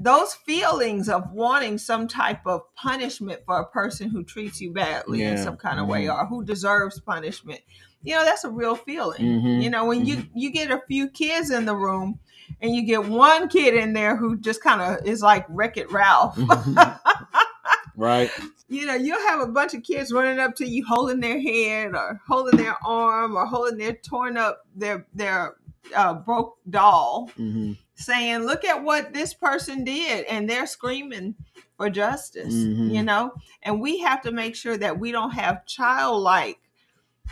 those 0.02 0.34
feelings 0.34 1.10
of 1.10 1.30
wanting 1.34 1.78
some 1.78 2.08
type 2.08 2.48
of 2.48 2.62
punishment 2.76 3.42
for 3.46 3.60
a 3.60 3.66
person 3.68 4.10
who 4.10 4.24
treats 4.24 4.62
you 4.62 4.72
badly 4.72 5.22
in 5.24 5.38
some 5.38 5.58
kind 5.58 5.78
of 5.80 5.88
way 5.88 6.06
Mhm. 6.06 6.16
or 6.18 6.26
who 6.26 6.44
deserves 6.46 7.00
punishment. 7.02 7.60
You 8.02 8.16
know, 8.16 8.24
that's 8.26 8.44
a 8.46 8.50
real 8.50 8.76
feeling. 8.76 9.22
Mhm. 9.22 9.62
You 9.62 9.70
know, 9.70 9.86
when 9.86 10.06
you 10.06 10.26
you 10.34 10.52
get 10.52 10.72
a 10.72 10.82
few 10.88 11.10
kids 11.10 11.50
in 11.52 11.66
the 11.66 11.76
room 11.76 12.20
and 12.62 12.74
you 12.74 12.84
get 12.84 13.06
one 13.06 13.50
kid 13.50 13.74
in 13.76 13.94
there 13.94 14.16
who 14.16 14.38
just 14.38 14.64
kind 14.64 14.82
of 14.82 15.06
is 15.06 15.22
like 15.22 15.46
Wreck-It 15.50 15.92
Ralph. 15.92 16.38
right. 17.96 18.32
you 18.68 18.86
know, 18.86 18.96
you'll 18.96 19.20
have 19.28 19.42
a 19.42 19.48
bunch 19.52 19.74
of 19.74 19.84
kids 19.84 20.12
running 20.14 20.40
up 20.40 20.56
to 20.56 20.68
you, 20.68 20.86
holding 20.86 21.20
their 21.20 21.40
head 21.42 21.94
or 21.96 22.20
holding 22.28 22.58
their 22.58 22.76
arm 22.86 23.36
or 23.36 23.46
holding 23.46 23.78
their 23.78 23.94
torn 23.94 24.38
up 24.38 24.66
their 24.76 25.06
their 25.14 25.56
uh, 25.96 26.14
broke 26.14 26.58
doll, 26.70 27.30
hmm 27.36 27.74
saying, 27.96 28.40
"Look 28.46 28.64
at 28.64 28.82
what 28.82 29.12
this 29.14 29.34
person 29.34 29.84
did," 29.84 30.24
and 30.26 30.50
they're 30.50 30.68
screaming 30.68 31.36
for 31.76 31.90
justice. 31.90 32.54
Mhm. 32.54 32.94
You 32.94 33.04
know, 33.04 33.34
and 33.62 33.82
we 33.82 34.00
have 34.00 34.22
to 34.22 34.32
make 34.32 34.56
sure 34.56 34.78
that 34.78 34.98
we 35.00 35.12
don't 35.12 35.32
have 35.32 35.66
childlike 35.66 36.60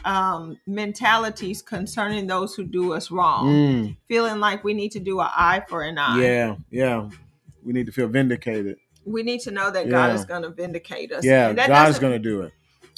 um 0.05 0.57
mentalities 0.67 1.61
concerning 1.61 2.27
those 2.27 2.55
who 2.55 2.63
do 2.63 2.93
us 2.93 3.11
wrong 3.11 3.45
Mm. 3.47 3.97
feeling 4.07 4.39
like 4.39 4.63
we 4.63 4.73
need 4.73 4.91
to 4.91 4.99
do 4.99 5.19
an 5.19 5.27
eye 5.29 5.63
for 5.67 5.81
an 5.81 5.97
eye 5.97 6.21
Yeah. 6.21 6.55
Yeah. 6.71 7.09
We 7.63 7.73
need 7.73 7.85
to 7.87 7.91
feel 7.91 8.07
vindicated. 8.07 8.77
we 9.05 9.23
need 9.23 9.39
to 9.41 9.51
know 9.51 9.71
that 9.71 9.89
god 9.89 10.13
is 10.15 10.25
going 10.25 10.43
to 10.43 10.49
vindicate 10.49 11.11
us 11.11 11.23
Yeah. 11.25 11.53
God's 11.53 11.67
doesn't- 11.69 12.01
going 12.01 12.13
to 12.13 12.19
do 12.19 12.41
it. 12.41 12.53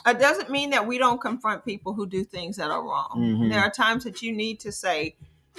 it 0.07 0.19
doesn't 0.19 0.49
mean 0.49 0.69
that 0.71 0.85
we 0.87 0.97
don't 0.97 1.19
confront 1.21 1.65
people 1.65 1.93
who 1.93 2.07
do 2.07 2.23
things 2.23 2.55
that 2.57 2.69
are 2.71 2.81
wrong. 2.83 3.11
Mhm. 3.17 3.49
There 3.51 3.59
are 3.59 3.69
times 3.69 4.03
that 4.05 4.21
you 4.21 4.31
need 4.31 4.59
to 4.61 4.71
say, 4.71 5.15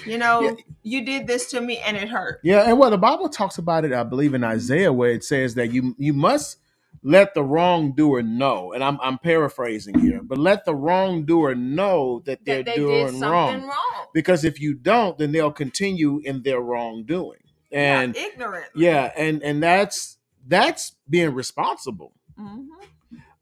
you 0.07 0.17
know, 0.19 0.41
Yeah. 0.41 0.53
you 0.83 1.05
did 1.05 1.27
this 1.27 1.51
to 1.51 1.61
me 1.61 1.79
and 1.79 1.97
it 1.97 2.09
hurt. 2.09 2.41
Yeah, 2.43 2.63
and 2.69 2.79
well, 2.79 2.91
the 2.91 2.99
Bible 2.99 3.29
talks 3.29 3.59
about 3.59 3.85
it, 3.85 3.93
I 3.93 4.03
believe, 4.03 4.33
in 4.35 4.43
Isaiah, 4.43 4.93
where 4.93 5.11
it 5.11 5.25
says 5.25 5.55
that 5.57 5.73
you 5.73 5.95
you 5.99 6.13
must 6.15 6.57
let 7.03 7.33
the 7.35 7.43
wrongdoer 7.43 8.23
know, 8.23 8.73
and 8.73 8.85
I'm 8.85 8.99
I'm 9.01 9.19
paraphrasing 9.19 9.99
here, 10.01 10.21
but 10.23 10.39
let 10.39 10.65
the 10.65 10.75
wrongdoer 10.75 11.55
know 11.55 12.23
that 12.27 12.45
they're 12.45 12.63
That 12.63 12.67
they 12.67 12.77
doing 12.77 13.07
did 13.07 13.11
something 13.19 13.31
wrong. 13.31 13.63
wrong. 13.63 14.07
Because 14.13 14.45
if 14.45 14.61
you 14.61 14.75
don't, 14.75 15.17
then 15.19 15.33
they'll 15.33 15.53
continue 15.53 16.21
in 16.25 16.43
their 16.43 16.61
wrongdoing, 16.61 17.41
and 17.73 18.15
ignorant. 18.17 18.67
yeah, 18.75 19.13
and 19.17 19.43
and 19.43 19.63
that's 19.63 20.19
that's 20.47 20.93
being 21.09 21.33
responsible. 21.35 22.13
Mhm. 22.39 22.67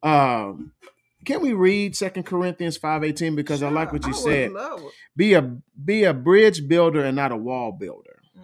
Um, 0.02 0.72
can 1.24 1.40
we 1.40 1.52
read 1.52 1.96
Second 1.96 2.24
Corinthians 2.24 2.76
five 2.76 3.02
eighteen? 3.04 3.34
Because 3.34 3.62
I 3.62 3.70
like 3.70 3.88
Sure, 3.88 3.92
what 3.98 4.02
you 4.04 4.08
would 4.12 4.16
said. 4.22 4.52
love 4.52 4.80
it. 4.82 4.92
Be 5.16 5.34
a 5.34 5.42
be 5.42 6.04
a 6.04 6.14
bridge 6.14 6.68
builder 6.68 7.04
and 7.04 7.16
not 7.16 7.32
a 7.32 7.37
wall 7.37 7.72
builder. 7.72 8.20
Mm. 8.37 8.42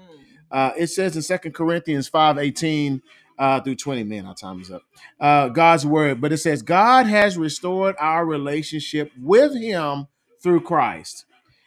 Uh, 0.50 0.72
it 0.76 0.88
says 0.88 1.14
in 1.16 1.22
Second 1.22 1.52
Corinthians 1.52 2.08
5 2.08 2.36
18 2.38 3.00
uh, 3.38 3.60
through 3.60 3.76
20. 3.76 4.04
Man, 4.04 4.26
our 4.26 4.34
time 4.34 4.60
is 4.60 4.70
up. 4.70 4.82
Uh, 5.20 5.48
God's 5.48 5.86
word, 5.86 6.20
but 6.20 6.32
it 6.32 6.38
says, 6.38 6.62
God 6.62 7.06
has 7.06 7.36
restored 7.38 7.96
our 7.98 8.24
relationship 8.26 9.12
with 9.20 9.54
Him 9.56 10.06
through 10.42 10.60
Christ 10.62 11.24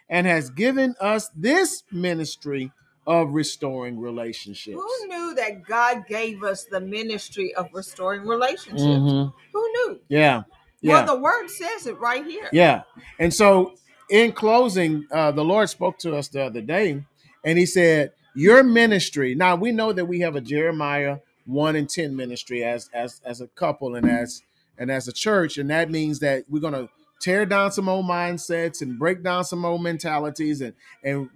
and 0.10 0.28
has 0.28 0.50
given 0.50 0.96
us 1.02 1.30
this 1.36 1.84
ministry 1.92 2.72
of 3.06 3.32
restoring 3.32 4.00
relationships. 4.00 4.76
Who 4.78 5.08
knew 5.08 5.34
that 5.36 5.64
God 5.66 6.06
gave 6.08 6.44
us 6.44 6.66
the 6.66 6.82
ministry 6.82 7.54
of 7.56 7.68
restoring 7.74 8.24
relationships? 8.28 8.82
Mhm. 8.84 9.34
Who 9.54 9.72
knew? 9.72 10.00
Yeah. 10.10 10.44
Yeah. 10.82 11.06
Well, 11.06 11.16
the 11.16 11.22
word 11.22 11.50
says 11.50 11.88
it 11.88 12.00
right 12.00 12.26
here. 12.26 12.50
Yeah. 12.52 12.84
And 13.20 13.34
so, 13.34 13.74
in 14.10 14.32
closing, 14.34 15.06
uh, 15.12 15.32
the 15.32 15.44
Lord 15.44 15.70
spoke 15.70 15.98
to 16.00 16.16
us 16.16 16.28
the 16.28 16.44
other 16.44 16.62
day 16.62 17.04
and 17.44 17.58
He 17.58 17.66
said, 17.66 18.12
Your 18.36 18.64
ministry. 18.64 19.34
Now, 19.36 19.56
we 19.56 19.72
know 19.72 19.92
that 19.94 20.06
we 20.06 20.20
have 20.20 20.36
a 20.36 20.42
Jeremiah 20.42 21.18
1 21.48 21.76
in 21.76 21.88
10 21.88 22.16
ministry 22.16 22.64
as, 22.64 22.90
as, 22.94 23.22
as 23.26 23.42
a 23.42 23.48
couple 23.48 23.96
and 23.96 24.10
as 24.10 24.44
and 24.78 24.92
as 24.92 25.08
a 25.08 25.14
church. 25.14 25.58
And 25.58 25.70
that 25.72 25.90
means 25.90 26.20
that 26.20 26.46
we're 26.50 26.62
going 26.62 26.74
to 26.74 26.90
tear 27.20 27.46
down 27.46 27.72
some 27.72 27.90
old 27.90 28.06
mindsets 28.06 28.82
and 28.82 29.00
break 29.00 29.24
down 29.24 29.44
some 29.44 29.66
old 29.66 29.82
mentalities 29.82 30.62
and 30.62 30.74
and 31.04 31.30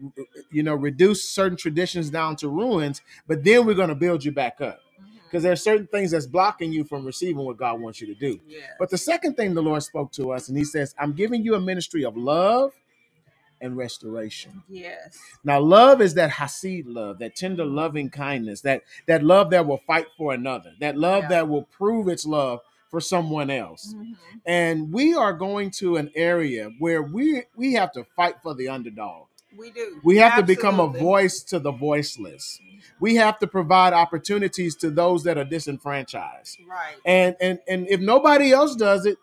you 0.51 0.63
know 0.63 0.75
reduce 0.75 1.23
certain 1.29 1.57
traditions 1.57 2.09
down 2.09 2.35
to 2.35 2.47
ruins 2.49 3.01
but 3.27 3.43
then 3.43 3.65
we're 3.65 3.73
going 3.73 3.89
to 3.89 3.95
build 3.95 4.23
you 4.23 4.31
back 4.31 4.61
up 4.61 4.79
mm-hmm. 5.01 5.17
because 5.25 5.43
there 5.43 5.51
are 5.51 5.55
certain 5.57 5.87
things 5.87 6.11
that's 6.11 6.27
blocking 6.27 6.71
you 6.71 6.83
from 6.83 7.05
receiving 7.05 7.43
what 7.43 7.57
god 7.57 7.79
wants 7.81 7.99
you 7.99 8.07
to 8.07 8.13
do 8.15 8.39
Yeah. 8.47 8.59
but 8.79 8.89
the 8.91 8.97
second 8.97 9.35
thing 9.35 9.53
the 9.55 9.63
lord 9.63 9.81
spoke 9.83 10.11
to 10.13 10.31
us 10.31 10.49
and 10.49 10.57
he 10.57 10.63
says 10.63 10.93
i'm 10.99 11.13
giving 11.13 11.43
you 11.43 11.55
a 11.55 11.59
ministry 11.59 12.05
of 12.05 12.15
love 12.15 12.73
and 13.61 13.77
restoration 13.77 14.63
Yes. 14.67 15.17
now 15.43 15.59
love 15.59 16.01
is 16.01 16.13
that 16.15 16.29
hesed 16.31 16.85
love 16.85 17.19
that 17.19 17.35
tender 17.35 17.65
loving 17.65 18.09
kindness 18.09 18.61
that 18.61 18.83
that 19.07 19.23
love 19.23 19.49
that 19.51 19.65
will 19.67 19.81
fight 19.87 20.07
for 20.17 20.33
another 20.33 20.73
that 20.79 20.97
love 20.97 21.23
Yeah. 21.23 21.29
that 21.29 21.49
will 21.49 21.63
prove 21.63 22.07
its 22.07 22.25
love 22.25 22.61
for 22.89 22.99
someone 22.99 23.49
else 23.49 23.93
Mhm. 23.97 24.15
and 24.45 24.91
we 24.91 25.13
are 25.13 25.33
going 25.33 25.71
to 25.71 25.95
an 25.97 26.11
area 26.15 26.71
where 26.79 27.01
we 27.01 27.43
we 27.55 27.73
have 27.73 27.91
to 27.93 28.03
fight 28.15 28.35
for 28.43 28.53
the 28.53 28.67
underdog 28.67 29.27
We 29.57 29.69
do. 29.71 29.99
we 30.03 30.17
have 30.17 30.35
to 30.37 30.43
become 30.43 30.79
a 30.79 30.87
voice 30.87 31.41
to 31.43 31.59
the 31.59 31.71
voiceless 31.71 32.59
we 32.99 33.15
have 33.15 33.39
to 33.39 33.47
provide 33.47 33.93
opportunities 33.93 34.75
to 34.77 34.89
those 34.89 35.23
that 35.23 35.37
are 35.37 35.45
disenfranchised 35.45 36.57
Right. 36.67 36.95
and 37.05 37.35
and 37.39 37.59
and 37.67 37.87
if 37.87 37.99
nobody 38.01 38.51
else 38.51 38.75
does 38.75 39.05
it 39.05 39.17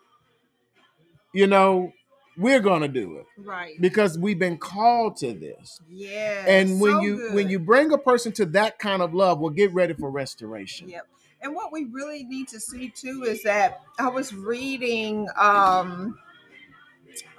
you 1.33 1.45
know 1.47 1.93
we're 2.39 2.59
going 2.61 2.81
to 2.81 2.87
do 2.87 3.17
it 3.17 3.25
Right. 3.37 3.75
because 3.79 4.17
we've 4.17 4.39
been 4.39 4.57
called 4.57 5.17
to 5.17 5.33
this 5.33 5.79
Yeah. 5.89 6.45
and 6.47 6.79
when 6.79 6.91
so 6.93 7.01
you 7.01 7.29
when 7.33 7.49
you 7.49 7.59
bring 7.59 7.91
a 7.91 7.97
person 7.97 8.31
to 8.33 8.45
that 8.47 8.79
kind 8.79 9.01
of 9.01 9.13
love 9.13 9.39
well 9.39 9.51
get 9.51 9.73
ready 9.73 9.93
for 9.93 10.09
restoration 10.09 10.89
Yep. 10.89 11.07
And 11.41 11.55
what 11.55 11.71
we 11.71 11.85
really 11.85 12.23
need 12.25 12.49
to 12.49 12.59
see 12.59 12.89
too 12.89 13.23
is 13.25 13.43
that 13.43 13.81
I 13.97 14.09
was 14.09 14.33
reading 14.33 15.27
um 15.37 16.17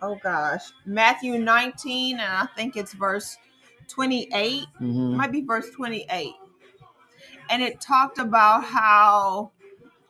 oh 0.02 0.18
gosh, 0.22 0.62
Matthew 0.86 1.38
19 1.38 2.18
and 2.18 2.22
I 2.22 2.46
think 2.56 2.76
it's 2.76 2.92
verse 2.94 3.36
28. 3.88 4.64
Mhm. 4.80 5.14
might 5.16 5.32
be 5.32 5.42
verse 5.42 5.68
28. 5.70 6.32
And 7.50 7.62
it 7.62 7.80
talked 7.80 8.18
about 8.18 8.64
how 8.64 9.50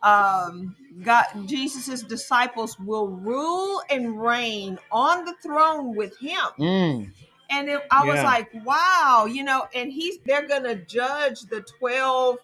um 0.03 0.75
God 1.03 1.25
Jesus's 1.47 2.03
disciples 2.03 2.79
will 2.79 3.09
rule 3.09 3.83
and 3.91 4.21
reign 4.21 4.79
on 4.91 5.25
the 5.25 5.35
throne 5.43 5.95
with 5.95 6.17
him. 6.19 6.47
Mm. 6.59 7.13
And 7.51 7.69
it, 7.69 7.83
I 7.91 8.05
was 8.05 8.23
like, 8.25 8.49
wow, 8.65 9.27
you 9.29 9.43
know, 9.43 9.67
and 9.75 9.93
he's 9.93 10.19
they're 10.25 10.47
gonna 10.47 10.77
judge 10.77 11.41
the 11.43 11.63
12 11.79 12.39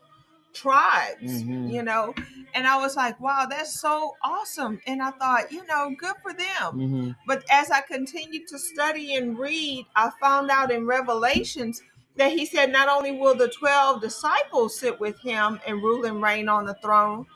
tribes, 0.53 1.43
Mhm. 1.43 1.71
you 1.71 1.83
know. 1.83 2.15
And 2.55 2.67
I 2.67 2.77
was 2.79 2.97
like, 2.97 3.21
wow, 3.21 3.47
that's 3.49 3.79
so 3.79 4.17
awesome. 4.23 4.81
And 4.87 5.03
I 5.03 5.11
thought, 5.11 5.53
you 5.53 5.65
know, 5.67 5.95
good 5.99 6.15
for 6.23 6.33
them. 6.33 6.73
Mhm. 6.73 7.17
But 7.27 7.45
as 7.51 7.71
I 7.71 7.83
continued 7.83 8.49
to 8.49 8.59
study 8.59 9.17
and 9.17 9.39
read, 9.39 9.87
I 9.95 10.11
found 10.21 10.51
out 10.51 10.71
in 10.71 10.87
Revelations 10.87 11.83
that 12.17 12.33
he 12.33 12.47
said 12.47 12.73
not 12.73 12.89
only 12.89 13.13
will 13.13 13.35
the 13.35 13.49
12 13.49 14.01
disciples 14.01 14.79
sit 14.79 14.99
with 14.99 15.19
him 15.21 15.61
and 15.67 15.83
rule 15.83 16.07
and 16.07 16.23
reign 16.23 16.49
on 16.49 16.65
the 16.65 16.75
throne, 16.75 17.27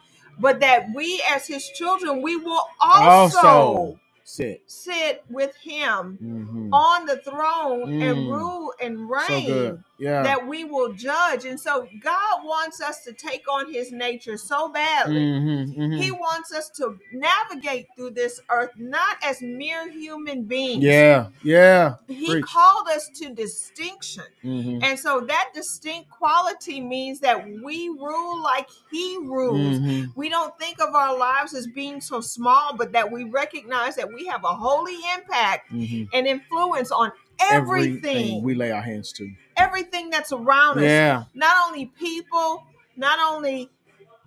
but 0.40 0.61
that 0.61 0.88
we 0.94 1.22
as 1.31 1.46
his 1.48 1.68
children, 1.70 2.22
we 2.22 2.37
will 2.37 2.62
also, 2.81 3.40
Also, 3.40 4.00
sit 4.24 4.62
sit 4.66 5.24
with 5.31 5.55
him 5.62 6.20
Mhm. 6.22 6.70
on 6.72 7.07
the 7.07 7.18
throne 7.18 7.90
and 8.00 8.26
Mm. 8.26 8.29
rule 8.29 8.72
and 8.83 9.11
so 9.16 9.40
reign. 9.40 9.42
good 9.42 9.85
yeah 10.00 10.22
that 10.22 10.46
we 10.46 10.64
will 10.64 10.92
judge. 10.94 11.44
And 11.44 11.58
so 11.60 11.86
God 12.02 12.44
wants 12.44 12.80
us 12.80 13.04
to 13.04 13.12
take 13.12 13.44
on 13.48 13.72
his 13.72 13.92
nature 13.92 14.36
so 14.36 14.68
badly. 14.68 15.20
Mhm, 15.20 15.76
mhm. 15.76 16.02
He 16.02 16.10
wants 16.10 16.52
us 16.52 16.70
to 16.78 16.98
navigate 17.12 17.86
through 17.94 18.10
this 18.12 18.40
earth 18.50 18.70
not 18.78 19.16
as 19.22 19.40
mere 19.42 19.88
human 19.90 20.44
beings. 20.44 20.82
yeah 20.82 21.28
yeah 21.42 21.94
He 22.08 22.26
Preach. 22.32 22.44
called 22.44 22.88
us 22.88 23.08
to 23.16 23.34
distinction. 23.34 24.24
Mhm. 24.44 24.82
And 24.82 24.98
so 24.98 25.20
that 25.20 25.50
distinct 25.54 26.10
quality 26.10 26.80
means 26.80 27.20
that 27.20 27.46
we 27.62 27.88
rule 27.88 28.42
like 28.42 28.68
he 28.90 29.18
rules. 29.18 29.78
Mhm. 29.78 30.12
We 30.16 30.28
don't 30.28 30.58
think 30.58 30.80
of 30.80 30.94
our 30.94 31.16
lives 31.16 31.54
as 31.54 31.66
being 31.66 32.00
so 32.00 32.20
small, 32.20 32.74
but 32.76 32.92
that 32.92 33.10
we 33.12 33.24
recognize 33.24 33.96
that 33.96 34.12
we 34.12 34.26
have 34.26 34.44
a 34.44 34.54
holy 34.54 34.98
impact 35.16 35.70
Mhm. 35.72 36.08
and 36.12 36.26
influence 36.26 36.90
on 36.90 37.12
everything, 37.50 38.42
we 38.42 38.55
lay 38.55 38.70
our 38.70 38.83
hands 38.83 39.12
to. 39.14 39.31
Everything 39.57 40.11
that's 40.11 40.33
around 40.33 40.79
us. 40.79 40.85
Yeah. 40.85 41.24
Not 41.35 41.55
only 41.66 41.87
people 41.87 42.64
not 42.96 43.18
only 43.18 43.70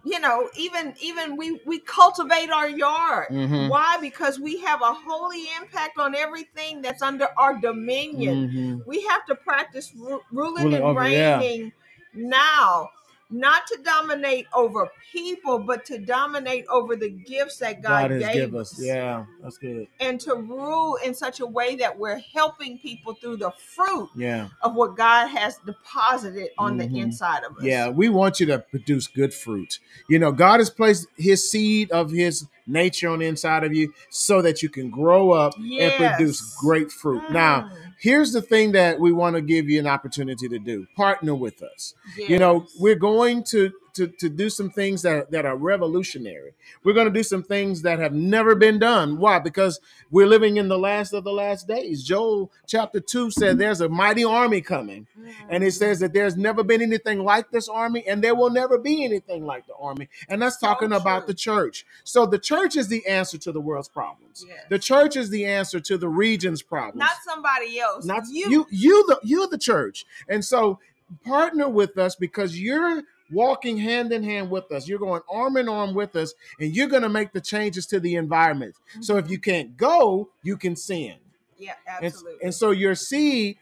you 0.06 0.20
know 0.20 0.50
even 0.58 0.94
even 1.02 1.38
we 1.38 1.60
we 1.66 1.80
cultivate 1.80 2.50
our 2.50 2.68
yard. 2.70 3.28
Mhm. 3.30 3.70
why? 3.70 3.98
Because 4.02 4.40
we 4.40 4.58
have 4.62 4.82
a 4.82 4.94
holy 4.94 5.44
impact 5.62 5.98
on 5.98 6.14
everything 6.16 6.82
that's 6.82 7.02
under 7.02 7.28
our 7.38 7.58
dominion. 7.60 8.50
Mhm. 8.50 8.86
we 8.88 9.02
have 9.04 9.26
to 9.28 9.36
practice 9.36 9.92
ru- 9.96 10.22
ruling 10.32 10.64
Ruling 10.66 10.74
and 10.76 10.84
over, 10.84 11.08
yeah. 11.08 11.40
reigning 11.40 11.72
now 12.14 12.90
not 13.34 13.66
to 13.68 13.78
dominate 13.84 14.46
over 14.54 14.90
people 15.12 15.58
but 15.60 15.84
to 15.86 15.98
dominate 15.98 16.66
over 16.70 16.96
the 16.96 17.10
gifts 17.10 17.58
that 17.58 17.82
god, 17.82 18.10
God 18.10 18.12
has 18.12 18.22
gave 18.24 18.34
given 18.34 18.60
us. 18.62 18.80
yeah 18.82 19.26
that's 19.42 19.58
good. 19.58 19.88
And 20.00 20.20
to 20.22 20.36
rule 20.36 20.98
in 21.04 21.14
such 21.14 21.40
a 21.40 21.46
way 21.46 21.76
that 21.78 21.98
we're 21.98 22.20
helping 22.34 22.78
people 22.78 23.16
through 23.16 23.38
the 23.38 23.52
fruit 23.52 24.10
yeah. 24.16 24.50
of 24.62 24.76
what 24.76 24.96
god 24.96 25.28
has 25.28 25.58
deposited 25.66 26.50
on 26.58 26.78
Mhm. 26.78 26.92
the 26.94 27.00
inside 27.00 27.44
of 27.44 27.58
us. 27.58 27.64
Yeah, 27.64 27.90
we 27.90 28.08
want 28.10 28.40
you 28.40 28.46
to 28.48 28.60
produce 28.60 29.08
good 29.08 29.34
fruit. 29.34 29.80
You 30.08 30.20
know, 30.20 30.32
God 30.32 30.60
has 30.60 30.70
placed 30.70 31.08
his 31.18 31.50
seed 31.50 31.92
of 31.92 32.12
his 32.12 32.46
nature 32.68 33.10
on 33.10 33.20
the 33.20 33.26
inside 33.26 33.64
of 33.64 33.74
you 33.74 33.94
so 34.10 34.42
that 34.42 34.62
you 34.64 34.70
can 34.70 34.90
grow 34.90 35.32
up 35.32 35.54
Yes. 35.60 35.94
and 36.00 36.10
produce 36.18 36.56
great 36.60 36.92
fruit. 36.92 37.22
Now, 37.32 37.62
Mm, 37.62 37.70
here's 38.00 38.32
the 38.34 38.42
thing 38.42 38.72
that 38.74 39.00
we 39.00 39.12
want 39.12 39.36
to 39.36 39.42
give 39.42 39.70
you 39.70 39.80
an 39.80 39.88
opportunity 39.88 40.48
to 40.50 40.60
do. 40.60 40.88
Partner 40.96 41.36
with 41.36 41.62
us. 41.62 41.94
You 42.18 42.40
know, 42.40 42.66
we're 42.80 42.96
going 42.96 43.44
to 43.52 43.72
to, 43.94 44.08
to 44.08 44.30
do 44.30 44.50
some 44.50 44.70
things 44.70 45.02
that, 45.04 45.32
that 45.32 45.46
are 45.46 45.56
revolutionary. 45.56 46.54
We're 46.84 46.94
going 46.94 47.08
to 47.08 47.14
do 47.14 47.24
some 47.24 47.44
things 47.44 47.84
that 47.84 48.00
have 48.00 48.14
never 48.14 48.56
been 48.56 48.80
done. 48.80 49.18
Why? 49.18 49.40
Because 49.40 49.80
we're 50.10 50.28
living 50.28 50.58
in 50.58 50.68
the 50.68 50.78
last 50.78 51.14
of 51.14 51.24
the 51.24 51.32
last 51.32 51.68
days. 51.68 52.04
Joel 52.04 52.52
chapter 52.68 53.00
2 53.00 53.32
said 53.32 53.58
there's 53.58 53.82
a 53.82 53.90
mighty 53.90 54.24
army 54.24 54.62
coming. 54.62 55.08
And 55.50 55.64
it 55.64 55.74
says 55.74 56.00
that 56.00 56.14
there's 56.14 56.36
never 56.36 56.64
been 56.64 56.82
anything 56.82 57.20
like 57.24 57.52
this 57.52 57.70
army, 57.70 58.04
and 58.08 58.24
there 58.24 58.36
will 58.36 58.50
never 58.50 58.78
be 58.78 59.04
anything 59.04 59.46
like 59.46 59.68
the 59.68 59.76
army. 59.76 60.10
And 60.28 60.42
that's 60.42 60.60
So 60.60 60.68
talking 60.68 60.94
about 60.94 61.28
the 61.28 61.34
church. 61.34 61.86
So 62.04 62.26
the 62.26 62.40
church 62.40 62.76
is 62.76 62.88
the 62.88 63.06
answer 63.08 63.38
to 63.40 63.52
the 63.52 63.62
world's 63.62 63.90
problems. 63.90 64.46
Yes. 64.48 64.66
The 64.70 64.80
church 64.80 65.16
is 65.16 65.30
the 65.30 65.46
answer 65.46 65.80
to 65.80 65.98
the 65.98 66.10
region's 66.10 66.62
problems. 66.62 67.00
not 67.00 67.18
somebody 67.24 67.80
else. 67.80 68.06
Not 68.06 68.24
you. 68.30 68.50
you. 68.50 68.68
You 68.72 69.06
the 69.08 69.20
you're 69.24 69.48
the 69.48 69.58
church. 69.58 70.06
And 70.28 70.44
so 70.44 70.80
partner 71.24 71.70
with 71.70 71.98
us 71.98 72.16
because 72.16 72.60
you're 72.60 73.04
walking 73.32 73.78
hand 73.78 74.12
in 74.12 74.24
hand 74.24 74.50
with 74.50 74.72
us. 74.72 74.88
You're 74.88 75.00
going 75.00 75.22
arm 75.30 75.58
in 75.58 75.70
arm 75.70 75.94
with 75.94 76.16
us, 76.16 76.34
and 76.60 76.76
you're 76.76 76.88
going 76.88 77.04
to 77.04 77.10
make 77.10 77.32
the 77.34 77.42
changes 77.42 77.86
to 77.88 78.00
the 78.00 78.16
environment. 78.16 78.76
So 79.02 79.18
if 79.18 79.30
you 79.30 79.38
mm-hmm. 79.38 79.52
can't 79.52 79.78
go, 79.78 80.30
you 80.42 80.58
can 80.58 80.76
send. 80.76 81.20
yeah, 81.58 81.74
And, 81.88 82.06
absolutely. 82.06 82.44
and 82.44 82.54
so 82.54 82.72
your 82.72 82.96
seed 82.96 83.58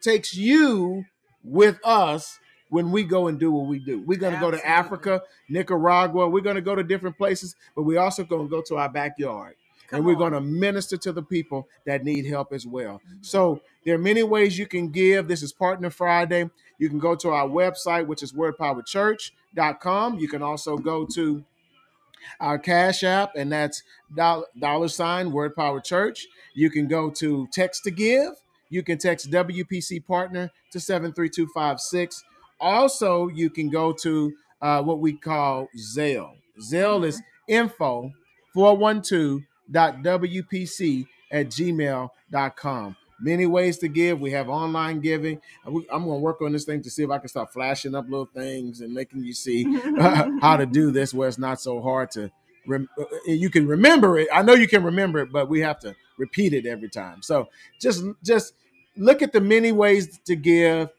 takes 0.00 0.36
you 0.36 1.04
with 1.44 1.78
us 1.84 2.38
when 2.70 2.90
we 2.90 3.02
go 3.02 3.28
and 3.28 3.38
do 3.38 3.50
what 3.50 3.66
we 3.66 3.78
do. 3.78 4.02
We're 4.02 4.18
going 4.18 4.34
to 4.34 4.40
go 4.40 4.50
to 4.50 4.66
Africa, 4.66 5.22
Nicaragua. 5.48 6.28
We're 6.28 6.42
going 6.42 6.56
to 6.56 6.62
go 6.62 6.74
to 6.74 6.82
different 6.82 7.16
places, 7.16 7.56
but 7.74 7.82
we're 7.82 8.00
also 8.00 8.24
going 8.24 8.46
to 8.46 8.50
go 8.50 8.62
to 8.62 8.76
our 8.76 8.88
backyard. 8.88 9.54
Come 9.88 9.98
and 9.98 10.06
we're 10.06 10.16
going 10.16 10.34
to 10.34 10.40
minister 10.42 10.98
to 10.98 11.12
the 11.12 11.22
people 11.22 11.66
that 11.86 12.04
need 12.04 12.26
help 12.26 12.52
as 12.52 12.66
well. 12.66 13.00
Mm-hmm. 13.06 13.22
So 13.22 13.62
there 13.86 13.94
are 13.94 13.98
many 13.98 14.22
ways 14.22 14.58
you 14.58 14.66
can 14.66 14.90
give. 14.90 15.28
This 15.28 15.42
is 15.42 15.52
Partner 15.52 15.88
Friday. 15.88 16.50
You 16.78 16.88
can 16.88 16.98
go 16.98 17.14
to 17.16 17.30
our 17.30 17.48
website, 17.48 18.06
which 18.06 18.22
is 18.22 18.32
wordpowerchurch.com. 18.32 20.18
You 20.18 20.28
can 20.28 20.42
also 20.42 20.76
go 20.76 21.06
to 21.14 21.44
our 22.40 22.58
Cash 22.58 23.04
App, 23.04 23.36
and 23.36 23.52
that's 23.52 23.82
dollar, 24.14 24.46
dollar 24.58 24.88
sign 24.88 25.30
Word 25.32 25.54
Power 25.54 25.80
Church. 25.80 26.26
You 26.54 26.70
can 26.70 26.88
go 26.88 27.10
to 27.10 27.46
text 27.52 27.84
to 27.84 27.90
give. 27.90 28.30
You 28.70 28.82
can 28.82 28.98
text 28.98 29.30
WPC 29.30 30.06
Partner 30.06 30.50
to 30.72 30.80
73256. 30.80 32.24
Also, 32.60 33.28
you 33.28 33.48
can 33.50 33.70
go 33.70 33.92
to 33.92 34.32
uh, 34.60 34.82
what 34.82 34.98
we 34.98 35.12
call 35.14 35.68
Zelle. 35.76 36.32
Zelle 36.60 37.04
is 37.04 37.22
info 37.46 38.12
412.wpc 38.54 41.06
at 41.30 41.46
gmail.com. 41.46 42.96
Many 43.20 43.46
ways 43.46 43.78
to 43.78 43.88
give. 43.88 44.20
We 44.20 44.30
have 44.32 44.48
online 44.48 45.00
giving. 45.00 45.40
I'm 45.66 45.72
going 45.74 46.04
to 46.04 46.14
work 46.18 46.40
on 46.42 46.52
this 46.52 46.64
thing 46.64 46.82
to 46.82 46.90
see 46.90 47.02
if 47.02 47.10
I 47.10 47.18
can 47.18 47.28
start 47.28 47.52
flashing 47.52 47.94
up 47.94 48.04
little 48.08 48.26
things 48.32 48.80
and 48.80 48.94
making 48.94 49.24
you 49.24 49.32
see 49.32 49.64
how 50.40 50.56
to 50.56 50.66
do 50.66 50.90
this 50.90 51.12
where 51.12 51.28
it's 51.28 51.38
not 51.38 51.60
so 51.60 51.80
hard 51.80 52.10
to 52.12 52.30
rem- 52.66 52.88
uh, 52.98 53.04
you 53.26 53.50
can 53.50 53.66
remember 53.66 54.18
it. 54.18 54.28
I 54.32 54.42
know 54.42 54.54
you 54.54 54.68
can 54.68 54.84
remember 54.84 55.20
it 55.20 55.32
but 55.32 55.48
we 55.48 55.60
have 55.60 55.80
to 55.80 55.94
repeat 56.16 56.52
it 56.52 56.66
every 56.66 56.88
time. 56.88 57.22
So 57.22 57.48
just 57.80 58.04
just 58.22 58.54
look 58.96 59.22
at 59.22 59.32
the 59.32 59.40
many 59.40 59.72
ways 59.72 60.18
to 60.26 60.36
give. 60.36 60.90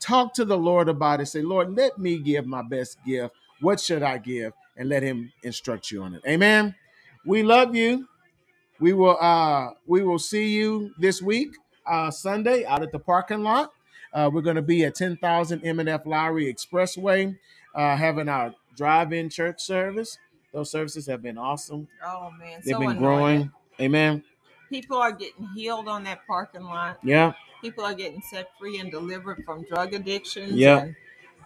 Talk 0.00 0.34
to 0.34 0.44
the 0.44 0.58
lord 0.58 0.88
about 0.88 1.20
it. 1.20 1.26
Say 1.26 1.42
lord 1.42 1.76
let 1.76 1.98
me 1.98 2.18
give 2.18 2.46
my 2.46 2.62
best 2.62 2.98
gift. 3.06 3.34
What 3.60 3.80
should 3.80 4.02
i 4.02 4.18
give? 4.18 4.52
And 4.76 4.88
let 4.88 5.02
him 5.02 5.32
instruct 5.42 5.90
you 5.90 6.02
on 6.02 6.14
it. 6.14 6.22
Amen? 6.26 6.74
We 7.26 7.42
love 7.42 7.76
you 7.76 8.08
we 8.80 8.92
will 8.92 9.16
uh 9.20 9.70
we 9.86 10.02
will 10.02 10.18
see 10.18 10.48
you 10.48 10.92
this 10.98 11.20
week, 11.22 11.50
uh 11.86 12.10
Sunday, 12.10 12.64
out 12.64 12.82
at 12.82 12.92
the 12.92 12.98
parking 12.98 13.42
lot. 13.42 13.72
Uh, 14.12 14.28
we're 14.32 14.42
going 14.42 14.56
to 14.56 14.62
be 14.62 14.84
at 14.84 14.96
10,000 14.96 15.64
M&F 15.64 16.04
Lowry 16.04 16.52
Expressway, 16.52 17.38
uh, 17.76 17.96
having 17.96 18.28
our 18.28 18.52
drive-in 18.76 19.28
church 19.30 19.60
service. 19.60 20.18
Those 20.52 20.68
services 20.68 21.06
have 21.06 21.22
been 21.22 21.38
awesome. 21.38 21.86
Oh 22.04 22.30
man, 22.36 22.60
They've 22.64 22.72
so 22.74 22.80
been 22.80 22.90
anointed. 22.96 22.98
growing. 23.00 23.52
Amen. 23.80 24.24
People 24.68 24.96
are 24.96 25.12
getting 25.12 25.46
healed 25.54 25.86
on 25.86 26.02
that 26.04 26.26
parking 26.26 26.64
lot. 26.64 26.98
Yeah. 27.04 27.34
People 27.62 27.84
are 27.84 27.94
getting 27.94 28.20
set 28.20 28.48
free 28.58 28.80
and 28.80 28.90
delivered 28.90 29.44
from 29.44 29.62
drug 29.64 29.94
addictions. 29.94 30.54
Yeah. 30.54 30.78
And, 30.78 30.96